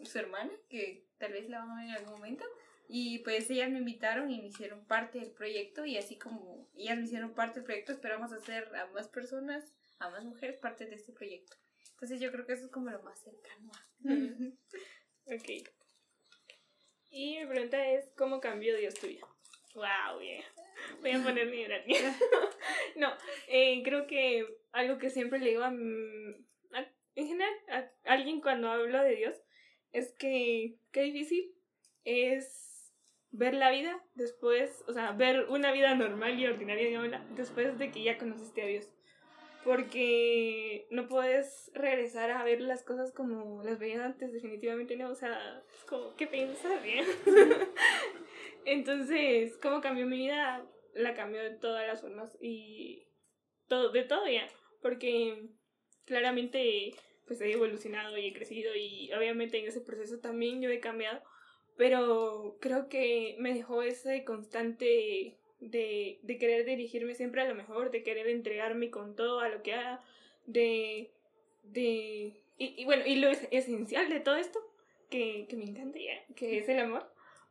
su 0.02 0.18
hermana, 0.18 0.50
que 0.68 1.06
tal 1.18 1.34
vez 1.34 1.48
la 1.48 1.60
van 1.60 1.70
a 1.70 1.76
ver 1.76 1.84
en 1.84 1.96
algún 1.98 2.14
momento. 2.14 2.44
Y 2.88 3.18
pues 3.20 3.50
ellas 3.50 3.70
me 3.70 3.78
invitaron 3.78 4.30
y 4.30 4.40
me 4.40 4.48
hicieron 4.48 4.86
parte 4.86 5.18
del 5.18 5.32
proyecto 5.32 5.84
y 5.84 5.96
así 5.98 6.16
como 6.18 6.68
ellas 6.76 6.96
me 6.98 7.04
hicieron 7.04 7.34
parte 7.34 7.60
del 7.60 7.64
proyecto, 7.64 7.92
esperamos 7.92 8.32
hacer 8.32 8.74
a 8.76 8.86
más 8.88 9.08
personas, 9.08 9.74
a 9.98 10.08
más 10.10 10.24
mujeres 10.24 10.58
parte 10.58 10.86
de 10.86 10.94
este 10.94 11.12
proyecto. 11.12 11.56
Entonces 11.92 12.20
yo 12.20 12.30
creo 12.30 12.46
que 12.46 12.52
eso 12.52 12.66
es 12.66 12.70
como 12.70 12.90
lo 12.90 13.02
más 13.02 13.20
cercano. 13.20 13.70
a- 13.72 13.86
Ok. 15.34 15.48
Y 17.10 17.38
mi 17.38 17.46
pregunta 17.46 17.88
es, 17.90 18.08
¿cómo 18.16 18.40
cambió 18.40 18.76
Dios 18.76 18.94
tu 18.94 19.06
vida? 19.06 19.26
Wow, 19.74 20.20
yeah. 20.20 20.44
Voy 21.00 21.10
a 21.12 21.22
ponerme 21.22 21.64
a 21.64 21.68
llorar. 21.68 21.84
no, 22.96 23.12
eh, 23.48 23.82
creo 23.82 24.06
que 24.06 24.46
algo 24.72 24.98
que 24.98 25.10
siempre 25.10 25.38
le 25.38 25.50
digo 25.50 25.62
a, 25.62 25.68
a- 25.68 26.92
en 27.14 27.26
general 27.26 27.52
a 27.68 27.90
alguien 28.04 28.40
cuando 28.40 28.68
hablo 28.70 29.02
de 29.02 29.16
Dios 29.16 29.36
es 29.92 30.12
que 30.18 30.76
qué 30.92 31.02
difícil 31.02 31.54
es 32.04 32.75
ver 33.30 33.54
la 33.54 33.70
vida 33.70 34.02
después, 34.14 34.84
o 34.88 34.92
sea, 34.92 35.12
ver 35.12 35.46
una 35.48 35.72
vida 35.72 35.94
normal 35.94 36.38
y 36.38 36.46
ordinaria, 36.46 36.86
digámosla, 36.86 37.24
después 37.36 37.78
de 37.78 37.90
que 37.90 38.02
ya 38.02 38.18
conociste 38.18 38.62
a 38.62 38.66
Dios. 38.66 38.90
Porque 39.64 40.86
no 40.90 41.08
puedes 41.08 41.72
regresar 41.74 42.30
a 42.30 42.44
ver 42.44 42.60
las 42.60 42.84
cosas 42.84 43.12
como 43.12 43.64
las 43.64 43.80
veías 43.80 44.00
antes, 44.00 44.32
definitivamente 44.32 44.96
no. 44.96 45.10
O 45.10 45.14
sea, 45.16 45.62
es 45.74 45.84
como, 45.84 46.14
¿qué 46.14 46.28
pensar? 46.28 46.80
bien? 46.84 47.04
Entonces, 48.64 49.58
¿cómo 49.60 49.80
cambió 49.80 50.06
mi 50.06 50.18
vida? 50.18 50.64
La 50.94 51.14
cambió 51.14 51.42
de 51.42 51.50
todas 51.50 51.86
las 51.86 52.00
formas 52.00 52.38
y 52.40 53.08
todo, 53.66 53.90
de 53.90 54.04
todo 54.04 54.28
ya. 54.28 54.46
Porque 54.80 55.48
claramente 56.04 56.94
pues 57.26 57.40
he 57.40 57.52
evolucionado 57.52 58.16
y 58.16 58.28
he 58.28 58.32
crecido 58.32 58.74
y 58.74 59.12
obviamente 59.12 59.58
en 59.58 59.66
ese 59.66 59.80
proceso 59.80 60.20
también 60.20 60.62
yo 60.62 60.70
he 60.70 60.80
cambiado. 60.80 61.22
Pero 61.76 62.56
creo 62.60 62.88
que 62.88 63.36
me 63.38 63.52
dejó 63.54 63.82
ese 63.82 64.24
constante 64.24 65.36
de, 65.60 66.18
de 66.22 66.38
querer 66.38 66.64
dirigirme 66.64 67.14
siempre 67.14 67.42
a 67.42 67.48
lo 67.48 67.54
mejor, 67.54 67.90
de 67.90 68.02
querer 68.02 68.28
entregarme 68.28 68.90
con 68.90 69.14
todo 69.14 69.40
a 69.40 69.48
lo 69.48 69.62
que 69.62 69.74
haga, 69.74 70.02
de... 70.46 71.10
de 71.64 72.34
y, 72.58 72.80
y 72.80 72.84
bueno, 72.86 73.04
y 73.06 73.16
lo 73.16 73.28
es- 73.28 73.46
esencial 73.50 74.08
de 74.08 74.20
todo 74.20 74.36
esto, 74.36 74.58
que, 75.10 75.46
que 75.48 75.56
me 75.56 75.64
encanta 75.64 75.98
ya, 75.98 76.34
que 76.34 76.58
es 76.58 76.68
el 76.68 76.78
amor, 76.78 77.06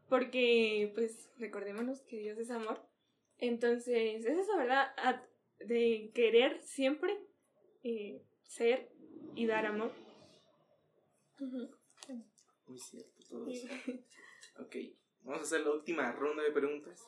porque 0.10 0.91
pues 0.96 1.29
recordémonos 1.38 2.01
que 2.01 2.17
Dios 2.17 2.38
es 2.39 2.50
amor. 2.51 2.82
Entonces, 3.38 4.25
es 4.25 4.38
eso, 4.38 4.58
¿verdad? 4.58 4.88
A- 4.98 5.22
de 5.60 6.12
querer 6.13 6.60
siempre 6.62 7.17
eh, 7.84 8.22
ser 8.44 8.89
y 9.36 9.46
dar 9.46 9.65
amor. 9.65 9.91
Muy 12.67 12.79
cierto, 12.79 13.14
todo 13.29 13.48
eso. 13.50 13.67
Ok, 14.58 14.75
vamos 15.24 15.41
a 15.41 15.44
hacer 15.44 15.62
la 15.62 15.72
última 15.72 16.12
ronda 16.13 16.44
de 16.44 16.51
preguntas. 16.51 17.03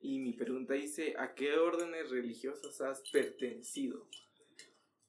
Y 0.00 0.18
mi 0.20 0.32
pregunta 0.32 0.72
dice, 0.74 1.14
¿a 1.18 1.34
qué 1.34 1.54
órdenes 1.54 2.08
religiosas 2.08 2.80
has 2.80 3.02
pertenecido? 3.10 4.06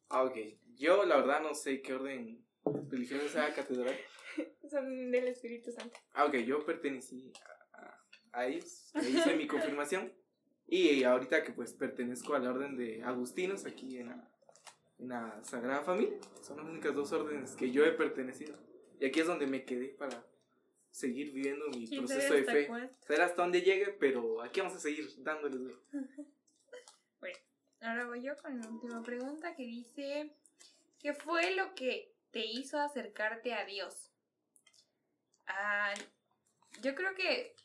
Ah, 0.10 0.24
ok, 0.24 0.38
yo 0.76 1.06
la 1.06 1.18
verdad 1.18 1.42
no 1.42 1.54
sé 1.54 1.82
qué 1.82 1.94
orden 1.94 2.46
religión 2.90 3.20
de 3.20 3.28
esa 3.28 3.54
catedral? 3.54 3.96
Son 4.70 5.12
del 5.12 5.28
Espíritu 5.28 5.72
Santo. 5.72 5.98
Ah, 6.14 6.26
ok, 6.26 6.36
yo 6.38 6.66
pertenecí 6.66 7.32
a, 7.74 7.80
a, 7.82 8.06
a 8.34 8.48
ellos. 8.48 8.92
Ahí 8.94 9.16
hice 9.16 9.36
mi 9.36 9.48
confirmación. 9.48 10.14
Y 10.68 11.04
ahorita 11.04 11.44
que 11.44 11.54
pues 11.54 11.74
pertenezco 11.74 12.36
a 12.36 12.40
la 12.40 12.50
orden 12.52 12.76
de 12.76 13.02
Agustinos 13.04 13.66
aquí 13.66 13.98
en 13.98 14.08
la, 14.08 14.32
en 15.00 15.08
la 15.08 15.44
Sagrada 15.44 15.82
Familia. 15.82 16.18
Son 16.42 16.58
las 16.58 16.66
únicas 16.66 16.94
dos 16.94 17.12
órdenes 17.14 17.56
que 17.56 17.72
yo 17.72 17.86
he 17.86 17.92
pertenecido. 17.92 18.58
Y 19.00 19.06
aquí 19.06 19.20
es 19.20 19.28
donde 19.28 19.48
me 19.48 19.64
quedé 19.64 19.90
para 19.90 20.26
seguir 20.92 21.32
viviendo 21.32 21.68
mi 21.70 21.88
¿Quién 21.88 22.06
proceso 22.06 22.34
de 22.34 22.44
fe. 22.44 22.68
Saber 23.02 23.22
hasta 23.22 23.42
dónde 23.44 23.62
llegue, 23.62 23.90
pero 24.00 24.42
aquí 24.42 24.60
vamos 24.62 24.76
a 24.76 24.80
seguir 24.80 25.08
dándoles. 25.24 25.60
güey. 25.62 25.76
Ahora 27.80 28.08
voy 28.08 28.24
yo 28.24 28.36
con 28.38 28.60
la 28.60 28.68
última 28.68 29.04
pregunta 29.04 29.56
que 29.56 29.64
dice, 29.64 30.34
¿qué 31.00 31.14
fue 31.14 31.56
lo 31.56 31.76
que 31.76 32.12
te 32.32 32.44
hizo 32.44 32.80
acercarte 32.80 33.54
a 33.54 33.66
Dios? 33.66 34.12
Ah, 35.46 35.94
yo 36.82 36.96
creo 36.96 37.14
que 37.14 37.56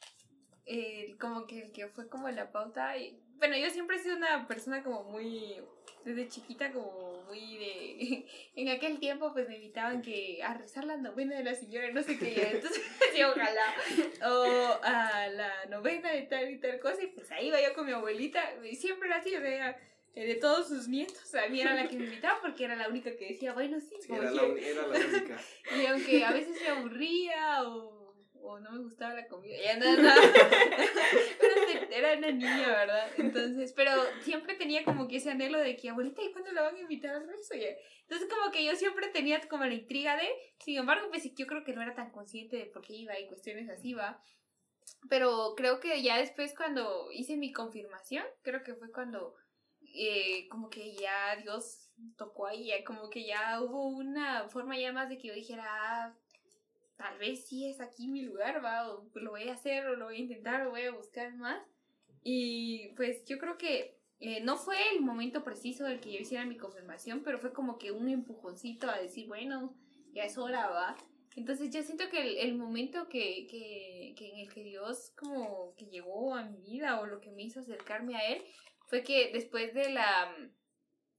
eh, 0.66 1.16
como 1.18 1.46
que 1.46 1.62
el 1.62 1.72
que 1.72 1.88
fue 1.88 2.08
como 2.08 2.28
la 2.28 2.52
pauta, 2.52 2.98
y- 2.98 3.18
bueno, 3.36 3.56
yo 3.56 3.70
siempre 3.70 3.96
he 3.96 4.00
sido 4.00 4.16
una 4.16 4.46
persona 4.46 4.84
como 4.84 5.04
muy, 5.04 5.56
desde 6.04 6.28
chiquita 6.28 6.70
como 6.72 7.11
muy 7.32 7.56
de, 7.56 8.26
en 8.56 8.68
aquel 8.68 8.98
tiempo 8.98 9.32
pues 9.32 9.48
me 9.48 9.56
invitaban 9.56 10.02
que 10.02 10.42
a 10.42 10.54
rezar 10.54 10.84
la 10.84 10.96
novena 10.98 11.36
de 11.36 11.44
la 11.44 11.54
señora, 11.54 11.90
no 11.92 12.02
sé 12.02 12.18
qué, 12.18 12.50
entonces 12.52 12.82
decía 13.00 13.30
ojalá, 13.30 13.74
o 14.28 14.78
a 14.82 15.28
la 15.28 15.64
novena 15.70 16.12
de 16.12 16.22
tal 16.22 16.50
y 16.50 16.58
tal 16.58 16.78
cosa, 16.78 17.02
y 17.02 17.06
pues 17.08 17.30
ahí 17.32 17.48
iba 17.48 17.60
yo 17.62 17.72
con 17.74 17.86
mi 17.86 17.92
abuelita, 17.92 18.42
y 18.64 18.76
siempre 18.76 19.08
era 19.08 19.16
así, 19.18 19.34
o 19.34 19.40
sea, 19.40 19.78
eh, 20.14 20.26
de 20.26 20.34
todos 20.34 20.68
sus 20.68 20.88
nietos, 20.88 21.34
a 21.34 21.48
mí 21.48 21.60
era 21.62 21.74
la 21.74 21.88
que 21.88 21.96
me 21.96 22.04
invitaba 22.04 22.38
porque 22.42 22.64
era 22.64 22.76
la 22.76 22.88
única 22.88 23.16
que 23.16 23.28
decía, 23.28 23.54
bueno, 23.54 23.80
sí, 23.80 23.94
Sí, 24.00 24.12
era, 24.12 24.30
la, 24.30 24.42
uni- 24.42 24.62
era 24.62 24.86
la 24.86 24.96
única. 25.06 25.40
y 25.82 25.86
aunque 25.86 26.22
a 26.24 26.32
veces 26.32 26.60
me 26.60 26.68
aburría 26.68 27.62
o, 27.62 28.14
o 28.34 28.58
no 28.60 28.72
me 28.72 28.80
gustaba 28.80 29.14
la 29.14 29.26
comida, 29.26 29.56
ya 29.64 29.76
no, 29.78 29.86
no. 29.96 30.12
Era, 30.12 31.54
era 31.92 32.16
una 32.16 32.30
niña, 32.30 32.68
¿verdad? 32.68 33.10
Entonces, 33.18 33.72
pero 33.74 33.92
siempre 34.22 34.54
tenía 34.54 34.84
como 34.84 35.08
que 35.08 35.16
ese 35.16 35.30
anhelo 35.30 35.58
de 35.58 35.76
que, 35.76 35.90
abuelita, 35.90 36.22
¿y 36.22 36.32
cuándo 36.32 36.52
la 36.52 36.62
van 36.62 36.76
a 36.76 36.80
invitar 36.80 37.14
al 37.14 37.28
rezo? 37.28 37.54
Ya. 37.54 37.68
Entonces, 38.02 38.28
como 38.28 38.50
que 38.50 38.64
yo 38.64 38.74
siempre 38.76 39.08
tenía 39.08 39.40
como 39.48 39.64
la 39.64 39.74
intriga 39.74 40.16
de, 40.16 40.28
sin 40.58 40.78
embargo, 40.78 41.08
pues 41.10 41.22
yo 41.34 41.46
creo 41.46 41.64
que 41.64 41.72
no 41.72 41.82
era 41.82 41.94
tan 41.94 42.10
consciente 42.10 42.56
de 42.56 42.66
por 42.66 42.82
qué 42.82 42.94
iba 42.94 43.18
y 43.18 43.28
cuestiones 43.28 43.68
así, 43.68 43.94
va. 43.94 44.22
Pero 45.08 45.54
creo 45.56 45.80
que 45.80 46.02
ya 46.02 46.18
después 46.18 46.54
cuando 46.56 47.10
hice 47.12 47.36
mi 47.36 47.52
confirmación, 47.52 48.24
creo 48.42 48.62
que 48.62 48.74
fue 48.74 48.90
cuando 48.92 49.34
eh, 49.94 50.48
como 50.48 50.70
que 50.70 50.94
ya 50.94 51.36
Dios 51.36 51.90
tocó 52.16 52.46
ahí, 52.46 52.72
como 52.84 53.10
que 53.10 53.26
ya 53.26 53.60
hubo 53.60 53.88
una 53.88 54.48
forma 54.48 54.78
ya 54.78 54.92
más 54.92 55.08
de 55.08 55.18
que 55.18 55.28
yo 55.28 55.34
dijera, 55.34 55.64
ah, 55.66 56.14
tal 56.96 57.18
vez 57.18 57.46
sí 57.46 57.68
es 57.68 57.80
aquí 57.80 58.08
mi 58.08 58.22
lugar, 58.22 58.64
va, 58.64 58.88
o 58.88 59.08
lo 59.14 59.30
voy 59.30 59.48
a 59.48 59.54
hacer, 59.54 59.86
o 59.86 59.96
lo 59.96 60.06
voy 60.06 60.16
a 60.16 60.20
intentar, 60.20 60.66
o 60.66 60.70
voy 60.70 60.82
a 60.82 60.92
buscar 60.92 61.34
más. 61.34 61.60
Y 62.22 62.88
pues 62.94 63.24
yo 63.24 63.38
creo 63.38 63.58
que 63.58 63.98
eh, 64.20 64.40
no 64.40 64.56
fue 64.56 64.76
el 64.94 65.00
momento 65.00 65.42
preciso 65.42 65.84
del 65.84 66.00
que 66.00 66.12
yo 66.12 66.20
hiciera 66.20 66.46
mi 66.46 66.56
confirmación, 66.56 67.22
pero 67.24 67.38
fue 67.38 67.52
como 67.52 67.78
que 67.78 67.90
un 67.90 68.08
empujoncito 68.08 68.88
a 68.88 68.98
decir, 68.98 69.26
bueno, 69.26 69.74
ya 70.12 70.24
es 70.24 70.38
hora, 70.38 70.68
va. 70.68 70.96
Entonces 71.34 71.70
yo 71.74 71.82
siento 71.82 72.08
que 72.10 72.20
el, 72.20 72.36
el 72.38 72.54
momento 72.54 73.08
que, 73.08 73.46
que, 73.48 74.14
que 74.16 74.30
en 74.30 74.38
el 74.40 74.52
que 74.52 74.62
Dios 74.62 75.12
como 75.16 75.74
que 75.76 75.86
llegó 75.86 76.34
a 76.34 76.44
mi 76.44 76.60
vida 76.60 77.00
o 77.00 77.06
lo 77.06 77.20
que 77.20 77.32
me 77.32 77.42
hizo 77.42 77.60
acercarme 77.60 78.16
a 78.16 78.28
Él 78.28 78.42
fue 78.86 79.02
que 79.02 79.32
después 79.32 79.72
de 79.74 79.90
la 79.90 80.34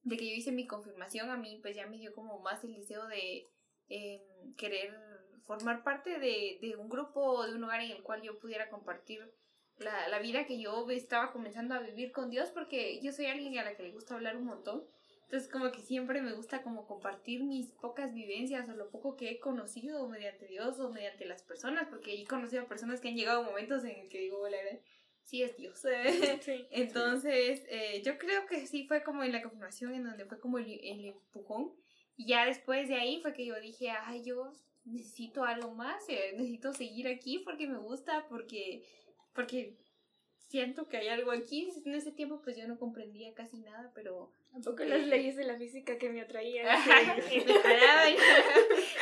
de 0.04 0.18
que 0.18 0.30
yo 0.30 0.36
hice 0.36 0.52
mi 0.52 0.68
confirmación 0.68 1.30
a 1.30 1.38
mí 1.38 1.60
pues 1.62 1.76
ya 1.76 1.88
me 1.88 1.98
dio 1.98 2.14
como 2.14 2.40
más 2.40 2.64
el 2.64 2.76
deseo 2.76 3.08
de 3.08 3.50
eh, 3.90 4.22
querer 4.58 4.94
formar 5.42 5.84
parte 5.84 6.20
de, 6.20 6.60
de 6.62 6.76
un 6.78 6.90
grupo 6.90 7.22
o 7.22 7.46
de 7.46 7.54
un 7.54 7.62
lugar 7.62 7.82
en 7.82 7.92
el 7.92 8.04
cual 8.04 8.22
yo 8.22 8.40
pudiera 8.40 8.70
compartir 8.70 9.34
la, 9.78 10.08
la 10.08 10.20
vida 10.20 10.46
que 10.46 10.60
yo 10.60 10.90
estaba 10.90 11.32
comenzando 11.32 11.74
a 11.76 11.80
vivir 11.80 12.12
con 12.12 12.30
Dios 12.30 12.50
porque 12.52 13.00
yo 13.02 13.12
soy 13.12 13.26
alguien 13.26 13.58
a 13.58 13.64
la 13.64 13.76
que 13.76 13.84
le 13.84 13.92
gusta 13.92 14.16
hablar 14.16 14.38
un 14.38 14.46
montón 14.46 14.84
entonces 15.34 15.52
como 15.52 15.72
que 15.72 15.82
siempre 15.82 16.22
me 16.22 16.34
gusta 16.34 16.62
como 16.62 16.86
compartir 16.86 17.44
mis 17.44 17.72
pocas 17.72 18.14
vivencias 18.14 18.70
o 18.70 18.74
lo 18.74 18.92
poco 18.92 19.16
que 19.16 19.32
he 19.32 19.40
conocido 19.40 20.08
mediante 20.08 20.46
Dios 20.46 20.80
o 20.80 20.92
mediante 20.92 21.26
las 21.26 21.42
personas 21.42 21.88
porque 21.88 22.14
he 22.14 22.24
conocido 22.26 22.62
a 22.62 22.68
personas 22.68 23.02
que 23.02 23.08
han 23.08 23.16
llegado 23.16 23.42
a 23.42 23.46
momentos 23.46 23.84
en 23.84 24.00
el 24.00 24.10
que 24.10 24.20
digo, 24.20 24.48
la 24.48 24.58
verdad, 24.58 24.80
sí 25.24 25.42
es 25.42 25.58
Dios. 25.58 25.82
Sí. 26.44 26.68
Entonces, 26.70 27.64
eh, 27.68 28.04
yo 28.06 28.20
creo 28.20 28.46
que 28.46 28.68
sí 28.68 28.86
fue 28.86 29.02
como 29.02 29.24
en 29.24 29.32
la 29.32 29.42
confirmación 29.42 29.96
en 29.96 30.04
donde 30.04 30.26
fue 30.26 30.40
como 30.40 30.60
el, 30.60 30.80
el 30.84 31.06
empujón. 31.06 31.74
Y 32.16 32.28
ya 32.28 32.46
después 32.46 32.88
de 32.88 32.96
ahí 32.96 33.20
fue 33.20 33.34
que 33.34 33.48
yo 33.48 33.60
dije, 33.60 33.90
ay, 33.90 34.24
yo 34.24 34.54
necesito 34.86 35.46
algo 35.46 35.74
más, 35.74 36.08
eh, 36.10 36.34
necesito 36.38 36.74
seguir 36.74 37.08
aquí 37.08 37.40
porque 37.40 37.68
me 37.68 37.80
gusta, 37.80 38.28
porque, 38.30 38.84
porque 39.34 39.76
siento 40.48 40.88
que 40.88 40.98
hay 40.98 41.08
algo 41.08 41.32
aquí. 41.32 41.72
En 41.86 41.96
ese 41.96 42.12
tiempo 42.12 42.42
pues 42.42 42.56
yo 42.56 42.68
no 42.68 42.78
comprendía 42.78 43.34
casi 43.34 43.60
nada, 43.60 43.92
pero... 43.96 44.32
Tampoco 44.52 44.84
las 44.84 45.08
leyes 45.08 45.36
de 45.36 45.46
la 45.46 45.58
física 45.58 45.98
que 45.98 46.12
me 46.12 46.22
atraían. 46.22 46.66
Me 46.68 47.54
jalaban. 47.54 48.14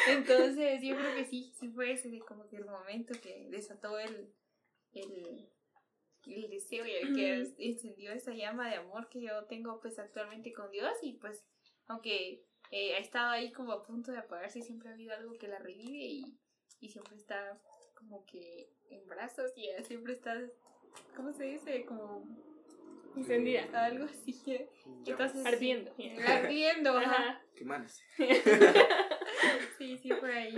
Entonces, 0.07 0.81
yo 0.81 0.95
creo 0.95 1.13
que 1.13 1.25
sí, 1.25 1.51
sí 1.53 1.67
fue 1.67 1.91
ese 1.91 2.09
de 2.09 2.19
como 2.19 2.47
que 2.47 2.55
el 2.55 2.65
momento 2.65 3.13
que 3.21 3.47
desató 3.49 3.99
el, 3.99 4.33
el, 4.93 5.49
el 6.25 6.49
deseo 6.49 6.85
y 6.85 7.13
que 7.13 7.53
encendió 7.57 8.13
esa 8.13 8.33
llama 8.33 8.69
de 8.69 8.75
amor 8.75 9.09
que 9.09 9.21
yo 9.21 9.43
tengo 9.45 9.81
pues 9.81 9.99
actualmente 9.99 10.53
con 10.53 10.71
Dios 10.71 10.93
y 11.01 11.13
pues 11.13 11.43
aunque 11.87 12.45
eh, 12.71 12.95
ha 12.95 12.99
estado 12.99 13.31
ahí 13.31 13.51
como 13.51 13.73
a 13.73 13.83
punto 13.83 14.13
de 14.13 14.19
apagarse, 14.19 14.61
siempre 14.61 14.89
ha 14.89 14.93
habido 14.93 15.13
algo 15.13 15.33
que 15.33 15.49
la 15.49 15.59
revive 15.59 16.05
y, 16.05 16.39
y 16.79 16.89
siempre 16.89 17.17
está 17.17 17.59
como 18.01 18.25
que 18.25 18.67
en 18.89 19.07
brazos 19.07 19.51
y 19.55 19.67
eh, 19.69 19.83
siempre 19.83 20.13
está, 20.13 20.35
¿cómo 21.15 21.31
se 21.33 21.45
dice? 21.45 21.85
Como 21.85 22.25
Encendida. 23.15 23.63
algo 23.85 24.05
así. 24.05 24.41
eh. 24.47 24.67
Ya, 25.03 25.11
Entonces, 25.13 25.45
Ardiendo. 25.45 25.93
sí, 25.95 26.09
ardiendo, 26.25 26.97
ajá. 26.97 27.41
Quemándose. 27.55 28.03
Sí, 29.77 29.97
sí, 29.97 30.09
por 30.09 30.29
ahí. 30.29 30.55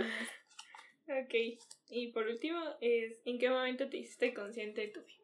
Ok. 1.08 1.58
Y 1.88 2.08
por 2.12 2.26
último, 2.26 2.60
es 2.82 3.18
¿en 3.24 3.38
qué 3.38 3.48
momento 3.48 3.88
te 3.88 3.96
hiciste 3.98 4.34
consciente 4.34 4.82
de 4.82 4.88
tu 4.88 5.00
fe? 5.00 5.14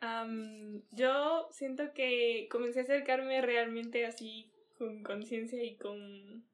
Am, 0.00 0.82
yo 0.90 1.48
siento 1.52 1.94
que 1.94 2.48
comencé 2.50 2.80
a 2.80 2.82
acercarme 2.82 3.40
realmente 3.40 4.04
así 4.04 4.50
con 4.76 5.02
conciencia 5.02 5.62
y 5.62 5.76
con 5.76 6.44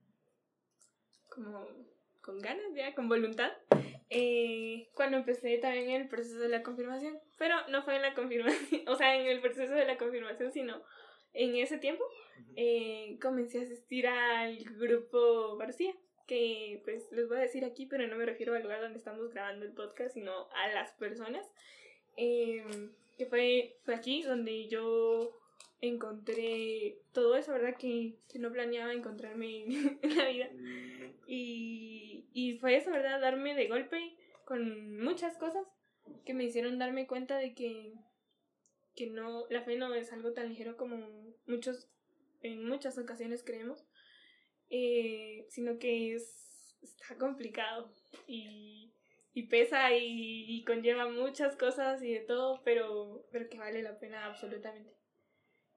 como 1.28 1.66
con 2.28 2.40
ganas 2.40 2.74
ya, 2.74 2.94
con 2.94 3.08
voluntad. 3.08 3.50
eh, 4.10 4.88
cuando 4.92 5.16
empecé 5.16 5.56
también 5.56 5.88
el 5.90 6.08
proceso 6.08 6.38
de 6.40 6.50
la 6.50 6.62
confirmación, 6.62 7.18
pero 7.38 7.54
no 7.68 7.82
fue 7.82 7.96
en 7.96 8.02
la 8.02 8.12
confirmación, 8.12 8.82
o 8.86 8.96
sea, 8.96 9.16
en 9.18 9.26
el 9.26 9.40
proceso 9.40 9.72
de 9.72 9.86
la 9.86 9.96
confirmación, 9.96 10.52
sino 10.52 10.82
en 11.32 11.56
ese 11.56 11.78
tiempo 11.78 12.04
eh, 12.54 13.18
comencé 13.22 13.60
a 13.60 13.62
asistir 13.62 14.06
al 14.06 14.58
grupo 14.78 15.56
García, 15.56 15.94
que 16.26 16.82
pues 16.84 17.10
les 17.12 17.26
voy 17.28 17.38
a 17.38 17.42
decir 17.48 17.64
aquí, 17.64 17.86
pero 17.86 18.06
no 18.06 18.16
me 18.16 18.26
refiero 18.26 18.54
al 18.54 18.62
lugar 18.62 18.82
donde 18.82 18.98
estamos 18.98 19.30
grabando 19.30 19.64
el 19.64 19.72
podcast, 19.72 20.12
sino 20.12 20.50
a 20.50 20.68
las 20.68 20.92
personas. 20.92 21.46
Eh, 22.18 22.62
que 23.16 23.24
fue, 23.26 23.76
fue 23.84 23.94
aquí 23.94 24.22
donde 24.22 24.68
yo 24.68 25.32
encontré 25.80 26.98
todo 27.12 27.36
eso, 27.36 27.52
¿verdad? 27.52 27.76
Que, 27.78 28.16
que 28.28 28.38
no 28.38 28.52
planeaba 28.52 28.92
encontrarme 28.92 29.64
en, 29.64 29.98
en 30.02 30.16
la 30.16 30.28
vida. 30.28 30.50
Mm, 30.52 31.14
Y, 31.26 32.26
y 32.32 32.58
fue 32.58 32.76
eso, 32.76 32.90
¿verdad? 32.90 33.20
Darme 33.20 33.54
de 33.54 33.68
golpe 33.68 34.16
con 34.44 34.96
muchas 34.98 35.36
cosas 35.36 35.66
que 36.24 36.34
me 36.34 36.44
hicieron 36.44 36.78
darme 36.78 37.06
cuenta 37.06 37.36
de 37.38 37.54
que, 37.54 37.94
que 38.94 39.06
no, 39.08 39.46
la 39.50 39.62
fe 39.62 39.76
no 39.76 39.94
es 39.94 40.12
algo 40.12 40.32
tan 40.32 40.48
ligero 40.48 40.76
como 40.76 40.96
muchos, 41.46 41.88
en 42.42 42.66
muchas 42.66 42.98
ocasiones 42.98 43.42
creemos, 43.44 43.84
eh, 44.70 45.46
sino 45.50 45.78
que 45.78 46.14
es, 46.14 46.76
está 46.82 47.16
complicado 47.18 47.94
y, 48.26 48.92
y 49.34 49.44
pesa 49.44 49.94
y, 49.94 50.46
y 50.48 50.64
conlleva 50.64 51.08
muchas 51.08 51.56
cosas 51.56 52.02
y 52.02 52.12
de 52.12 52.20
todo, 52.20 52.62
pero, 52.64 53.26
pero 53.32 53.48
que 53.48 53.58
vale 53.58 53.82
la 53.82 53.98
pena 53.98 54.26
absolutamente. 54.26 54.97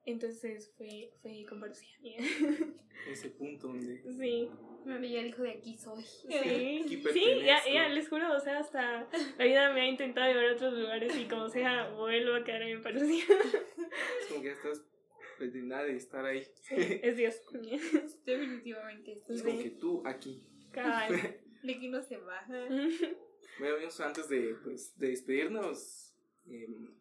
Entonces 0.04 0.72
fue, 0.76 1.12
fue 1.22 1.44
con 1.48 1.60
Parucía. 1.60 2.16
Ese 3.10 3.30
punto 3.30 3.68
donde. 3.68 4.02
Sí. 4.18 4.48
Mami 4.84 5.10
ya 5.10 5.22
dijo 5.22 5.42
de 5.42 5.50
aquí 5.50 5.76
soy. 5.78 6.02
Sí, 6.02 7.00
sí, 7.12 7.24
ya, 7.44 7.60
ya, 7.72 7.88
les 7.88 8.08
juro, 8.08 8.34
o 8.34 8.40
sea, 8.40 8.58
hasta 8.58 9.08
la 9.38 9.44
vida 9.44 9.72
me 9.72 9.82
ha 9.82 9.88
intentado 9.88 10.26
llevar 10.26 10.50
a 10.50 10.54
otros 10.54 10.74
lugares 10.74 11.16
y 11.16 11.28
como 11.28 11.48
sea, 11.48 11.90
vuelvo 11.90 12.34
a 12.34 12.44
quedarme 12.44 12.72
en 12.72 12.82
Parucía. 12.82 13.24
Es 13.24 14.26
como 14.28 14.42
que 14.42 14.48
ya 14.48 14.54
estás 14.54 14.84
predestinada 15.38 15.84
de 15.84 15.96
estar 15.96 16.24
ahí. 16.24 16.44
Es 16.70 17.16
Dios. 17.16 17.40
Definitivamente. 18.24 19.20
sí. 19.26 19.34
Es 19.34 19.42
como 19.42 19.62
que 19.62 19.70
tú 19.70 20.02
aquí. 20.04 20.42
Cabal. 20.72 21.12
De 21.62 21.74
aquí 21.74 21.88
no 21.88 22.02
se 22.02 22.16
va. 22.16 22.44
Bueno, 22.48 23.76
amigos, 23.76 24.00
antes 24.00 24.28
de, 24.28 24.56
pues, 24.64 24.98
de 24.98 25.10
despedirnos, 25.10 26.12
em, 26.46 26.92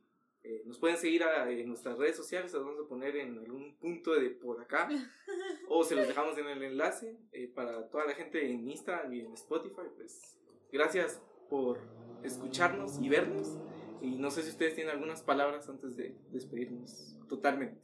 eh, 0.44 0.64
nos 0.66 0.80
pueden 0.80 0.98
seguir 0.98 1.24
a- 1.24 1.50
en 1.50 1.68
nuestras 1.68 1.98
redes 1.98 2.16
sociales, 2.16 2.52
las 2.54 2.64
vamos 2.64 2.80
a 2.84 2.88
poner 2.88 3.16
en 3.16 3.38
algún 3.38 3.76
punto 3.78 4.14
de 4.14 4.30
por 4.32 4.62
acá. 4.62 4.90
o 5.70 5.84
se 5.84 5.96
los 5.96 6.08
dejamos 6.08 6.38
en 6.38 6.48
el 6.48 6.64
enlace 6.64 7.18
eh, 7.32 7.48
para 7.48 7.88
toda 7.90 8.06
la 8.06 8.14
gente 8.14 8.50
en 8.50 8.70
Instagram 8.70 9.14
y 9.14 9.20
en 9.22 9.34
Spotify. 9.34 9.82
Pues 9.96 10.38
gracias 10.72 11.22
por 11.50 11.80
escucharnos 12.24 13.00
y 13.02 13.10
vernos. 13.10 13.58
Y 14.02 14.16
no 14.16 14.32
sé 14.32 14.42
si 14.42 14.50
ustedes 14.50 14.74
tienen 14.74 14.94
algunas 14.94 15.22
palabras 15.22 15.70
antes 15.70 15.96
de 15.96 16.16
despedirnos 16.32 17.16
totalmente. 17.30 17.80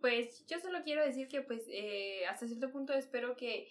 Pues 0.00 0.44
yo 0.46 0.60
solo 0.60 0.80
quiero 0.84 1.02
decir 1.04 1.28
que 1.28 1.40
pues 1.40 1.62
eh, 1.68 2.26
hasta 2.26 2.46
cierto 2.46 2.70
punto 2.70 2.92
espero 2.92 3.36
que 3.36 3.68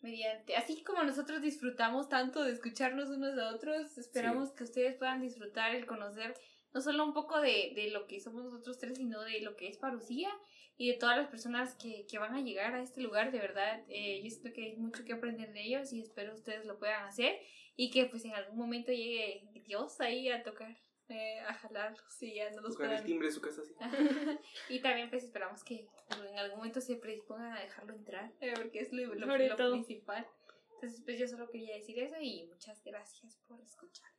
mediante, 0.00 0.56
así 0.56 0.82
como 0.82 1.02
nosotros 1.04 1.40
disfrutamos 1.40 2.08
tanto 2.08 2.42
de 2.44 2.52
escucharnos 2.52 3.08
unos 3.10 3.38
a 3.38 3.54
otros, 3.54 3.96
esperamos 3.98 4.50
que 4.52 4.64
ustedes 4.64 4.96
puedan 4.96 5.20
disfrutar 5.20 5.74
el 5.74 5.86
conocer 5.86 6.34
no 6.72 6.80
solo 6.80 7.04
un 7.04 7.14
poco 7.14 7.40
de, 7.40 7.72
de, 7.74 7.90
lo 7.90 8.06
que 8.06 8.20
somos 8.20 8.44
nosotros 8.44 8.78
tres, 8.78 8.98
sino 8.98 9.22
de 9.22 9.40
lo 9.40 9.56
que 9.56 9.68
es 9.68 9.78
Parucía 9.78 10.30
y 10.76 10.92
de 10.92 10.98
todas 10.98 11.16
las 11.16 11.28
personas 11.28 11.74
que, 11.74 12.06
que 12.08 12.18
van 12.18 12.34
a 12.34 12.40
llegar 12.40 12.74
a 12.74 12.82
este 12.82 13.00
lugar, 13.00 13.32
de 13.32 13.38
verdad, 13.38 13.82
eh, 13.88 14.22
yo 14.22 14.30
siento 14.30 14.52
que 14.52 14.64
hay 14.64 14.76
mucho 14.76 15.04
que 15.04 15.12
aprender 15.12 15.52
de 15.52 15.62
ellos 15.64 15.92
y 15.92 16.00
espero 16.00 16.34
ustedes 16.34 16.66
lo 16.66 16.78
puedan 16.78 17.04
hacer 17.04 17.38
y 17.76 17.90
que 17.90 18.06
pues 18.06 18.24
en 18.24 18.32
algún 18.32 18.58
momento 18.58 18.92
llegue 18.92 19.48
Dios 19.64 20.00
ahí 20.00 20.28
a 20.28 20.42
tocar 20.42 20.76
eh, 21.08 21.40
a 21.40 21.54
jalarlos 21.54 22.22
y 22.22 22.34
ya 22.34 22.50
no 22.50 22.60
los 22.60 22.74
Tocar 22.74 22.92
el 22.92 23.04
timbre 23.04 23.28
de 23.28 23.32
su 23.32 23.40
casa 23.40 23.62
así. 23.62 23.74
y 24.68 24.80
también 24.80 25.08
pues 25.08 25.24
esperamos 25.24 25.64
que 25.64 25.88
en 26.10 26.38
algún 26.38 26.58
momento 26.58 26.80
se 26.82 26.96
predispongan 26.96 27.56
a 27.56 27.60
dejarlo 27.60 27.94
entrar, 27.94 28.30
eh, 28.40 28.52
porque 28.54 28.80
es 28.80 28.92
lo, 28.92 29.14
lo, 29.14 29.26
lo 29.26 29.56
principal. 29.72 30.26
Entonces 30.74 31.00
pues 31.04 31.18
yo 31.18 31.26
solo 31.26 31.48
quería 31.48 31.76
decir 31.76 31.98
eso 31.98 32.16
y 32.20 32.44
muchas 32.46 32.84
gracias 32.84 33.38
por 33.48 33.60
escucharnos. 33.60 34.17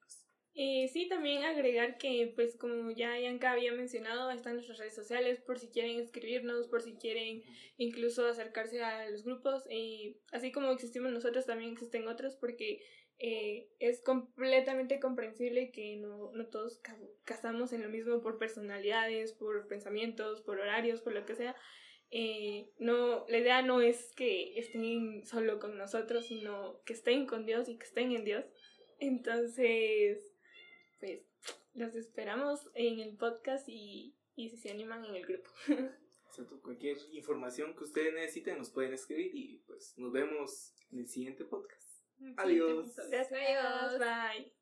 Eh, 0.61 0.89
sí, 0.91 1.07
también 1.07 1.43
agregar 1.45 1.97
que, 1.97 2.33
pues 2.35 2.57
como 2.57 2.91
ya 2.91 3.17
Yanka 3.17 3.51
había 3.51 3.71
mencionado, 3.71 4.29
están 4.29 4.55
nuestras 4.55 4.77
redes 4.77 4.93
sociales 4.93 5.39
por 5.39 5.57
si 5.57 5.69
quieren 5.69 5.97
escribirnos, 5.99 6.67
por 6.67 6.81
si 6.81 6.95
quieren 6.95 7.41
incluso 7.77 8.27
acercarse 8.27 8.83
a 8.83 9.09
los 9.09 9.23
grupos. 9.23 9.63
Y 9.71 10.17
así 10.33 10.51
como 10.51 10.71
existimos 10.71 11.13
nosotros, 11.13 11.45
también 11.45 11.71
existen 11.71 12.09
otros 12.09 12.35
porque 12.35 12.81
eh, 13.19 13.69
es 13.79 14.01
completamente 14.01 14.99
comprensible 14.99 15.71
que 15.71 15.95
no, 15.95 16.31
no 16.33 16.47
todos 16.47 16.79
ca- 16.79 16.99
casamos 17.23 17.71
en 17.71 17.81
lo 17.83 17.87
mismo 17.87 18.21
por 18.21 18.37
personalidades, 18.37 19.31
por 19.31 19.65
pensamientos, 19.69 20.41
por 20.41 20.59
horarios, 20.59 20.99
por 20.99 21.13
lo 21.13 21.25
que 21.25 21.35
sea. 21.35 21.55
Eh, 22.11 22.69
no, 22.79 23.25
la 23.29 23.37
idea 23.37 23.61
no 23.61 23.79
es 23.79 24.11
que 24.13 24.59
estén 24.59 25.25
solo 25.25 25.57
con 25.59 25.77
nosotros, 25.77 26.25
sino 26.25 26.81
que 26.83 26.91
estén 26.91 27.27
con 27.27 27.45
Dios 27.45 27.69
y 27.69 27.77
que 27.77 27.85
estén 27.85 28.11
en 28.11 28.25
Dios. 28.25 28.45
Entonces, 28.99 30.28
los 31.79 31.95
esperamos 31.95 32.69
en 32.75 32.99
el 32.99 33.15
podcast 33.15 33.67
y, 33.67 34.15
y 34.35 34.49
si 34.49 34.57
se 34.57 34.71
animan 34.71 35.05
en 35.05 35.15
el 35.15 35.25
grupo. 35.25 35.49
Exacto, 36.27 36.61
Cualquier 36.61 36.97
información 37.13 37.75
que 37.75 37.85
ustedes 37.85 38.13
necesiten 38.13 38.59
nos 38.59 38.69
pueden 38.69 38.93
escribir 38.93 39.31
y 39.33 39.63
pues 39.65 39.97
nos 39.97 40.11
vemos 40.11 40.75
en 40.91 40.99
el 40.99 41.07
siguiente 41.07 41.43
podcast. 41.45 41.89
Adiós. 42.37 42.95
Gracias, 43.09 43.31
Adiós. 43.31 43.99
bye. 43.99 44.58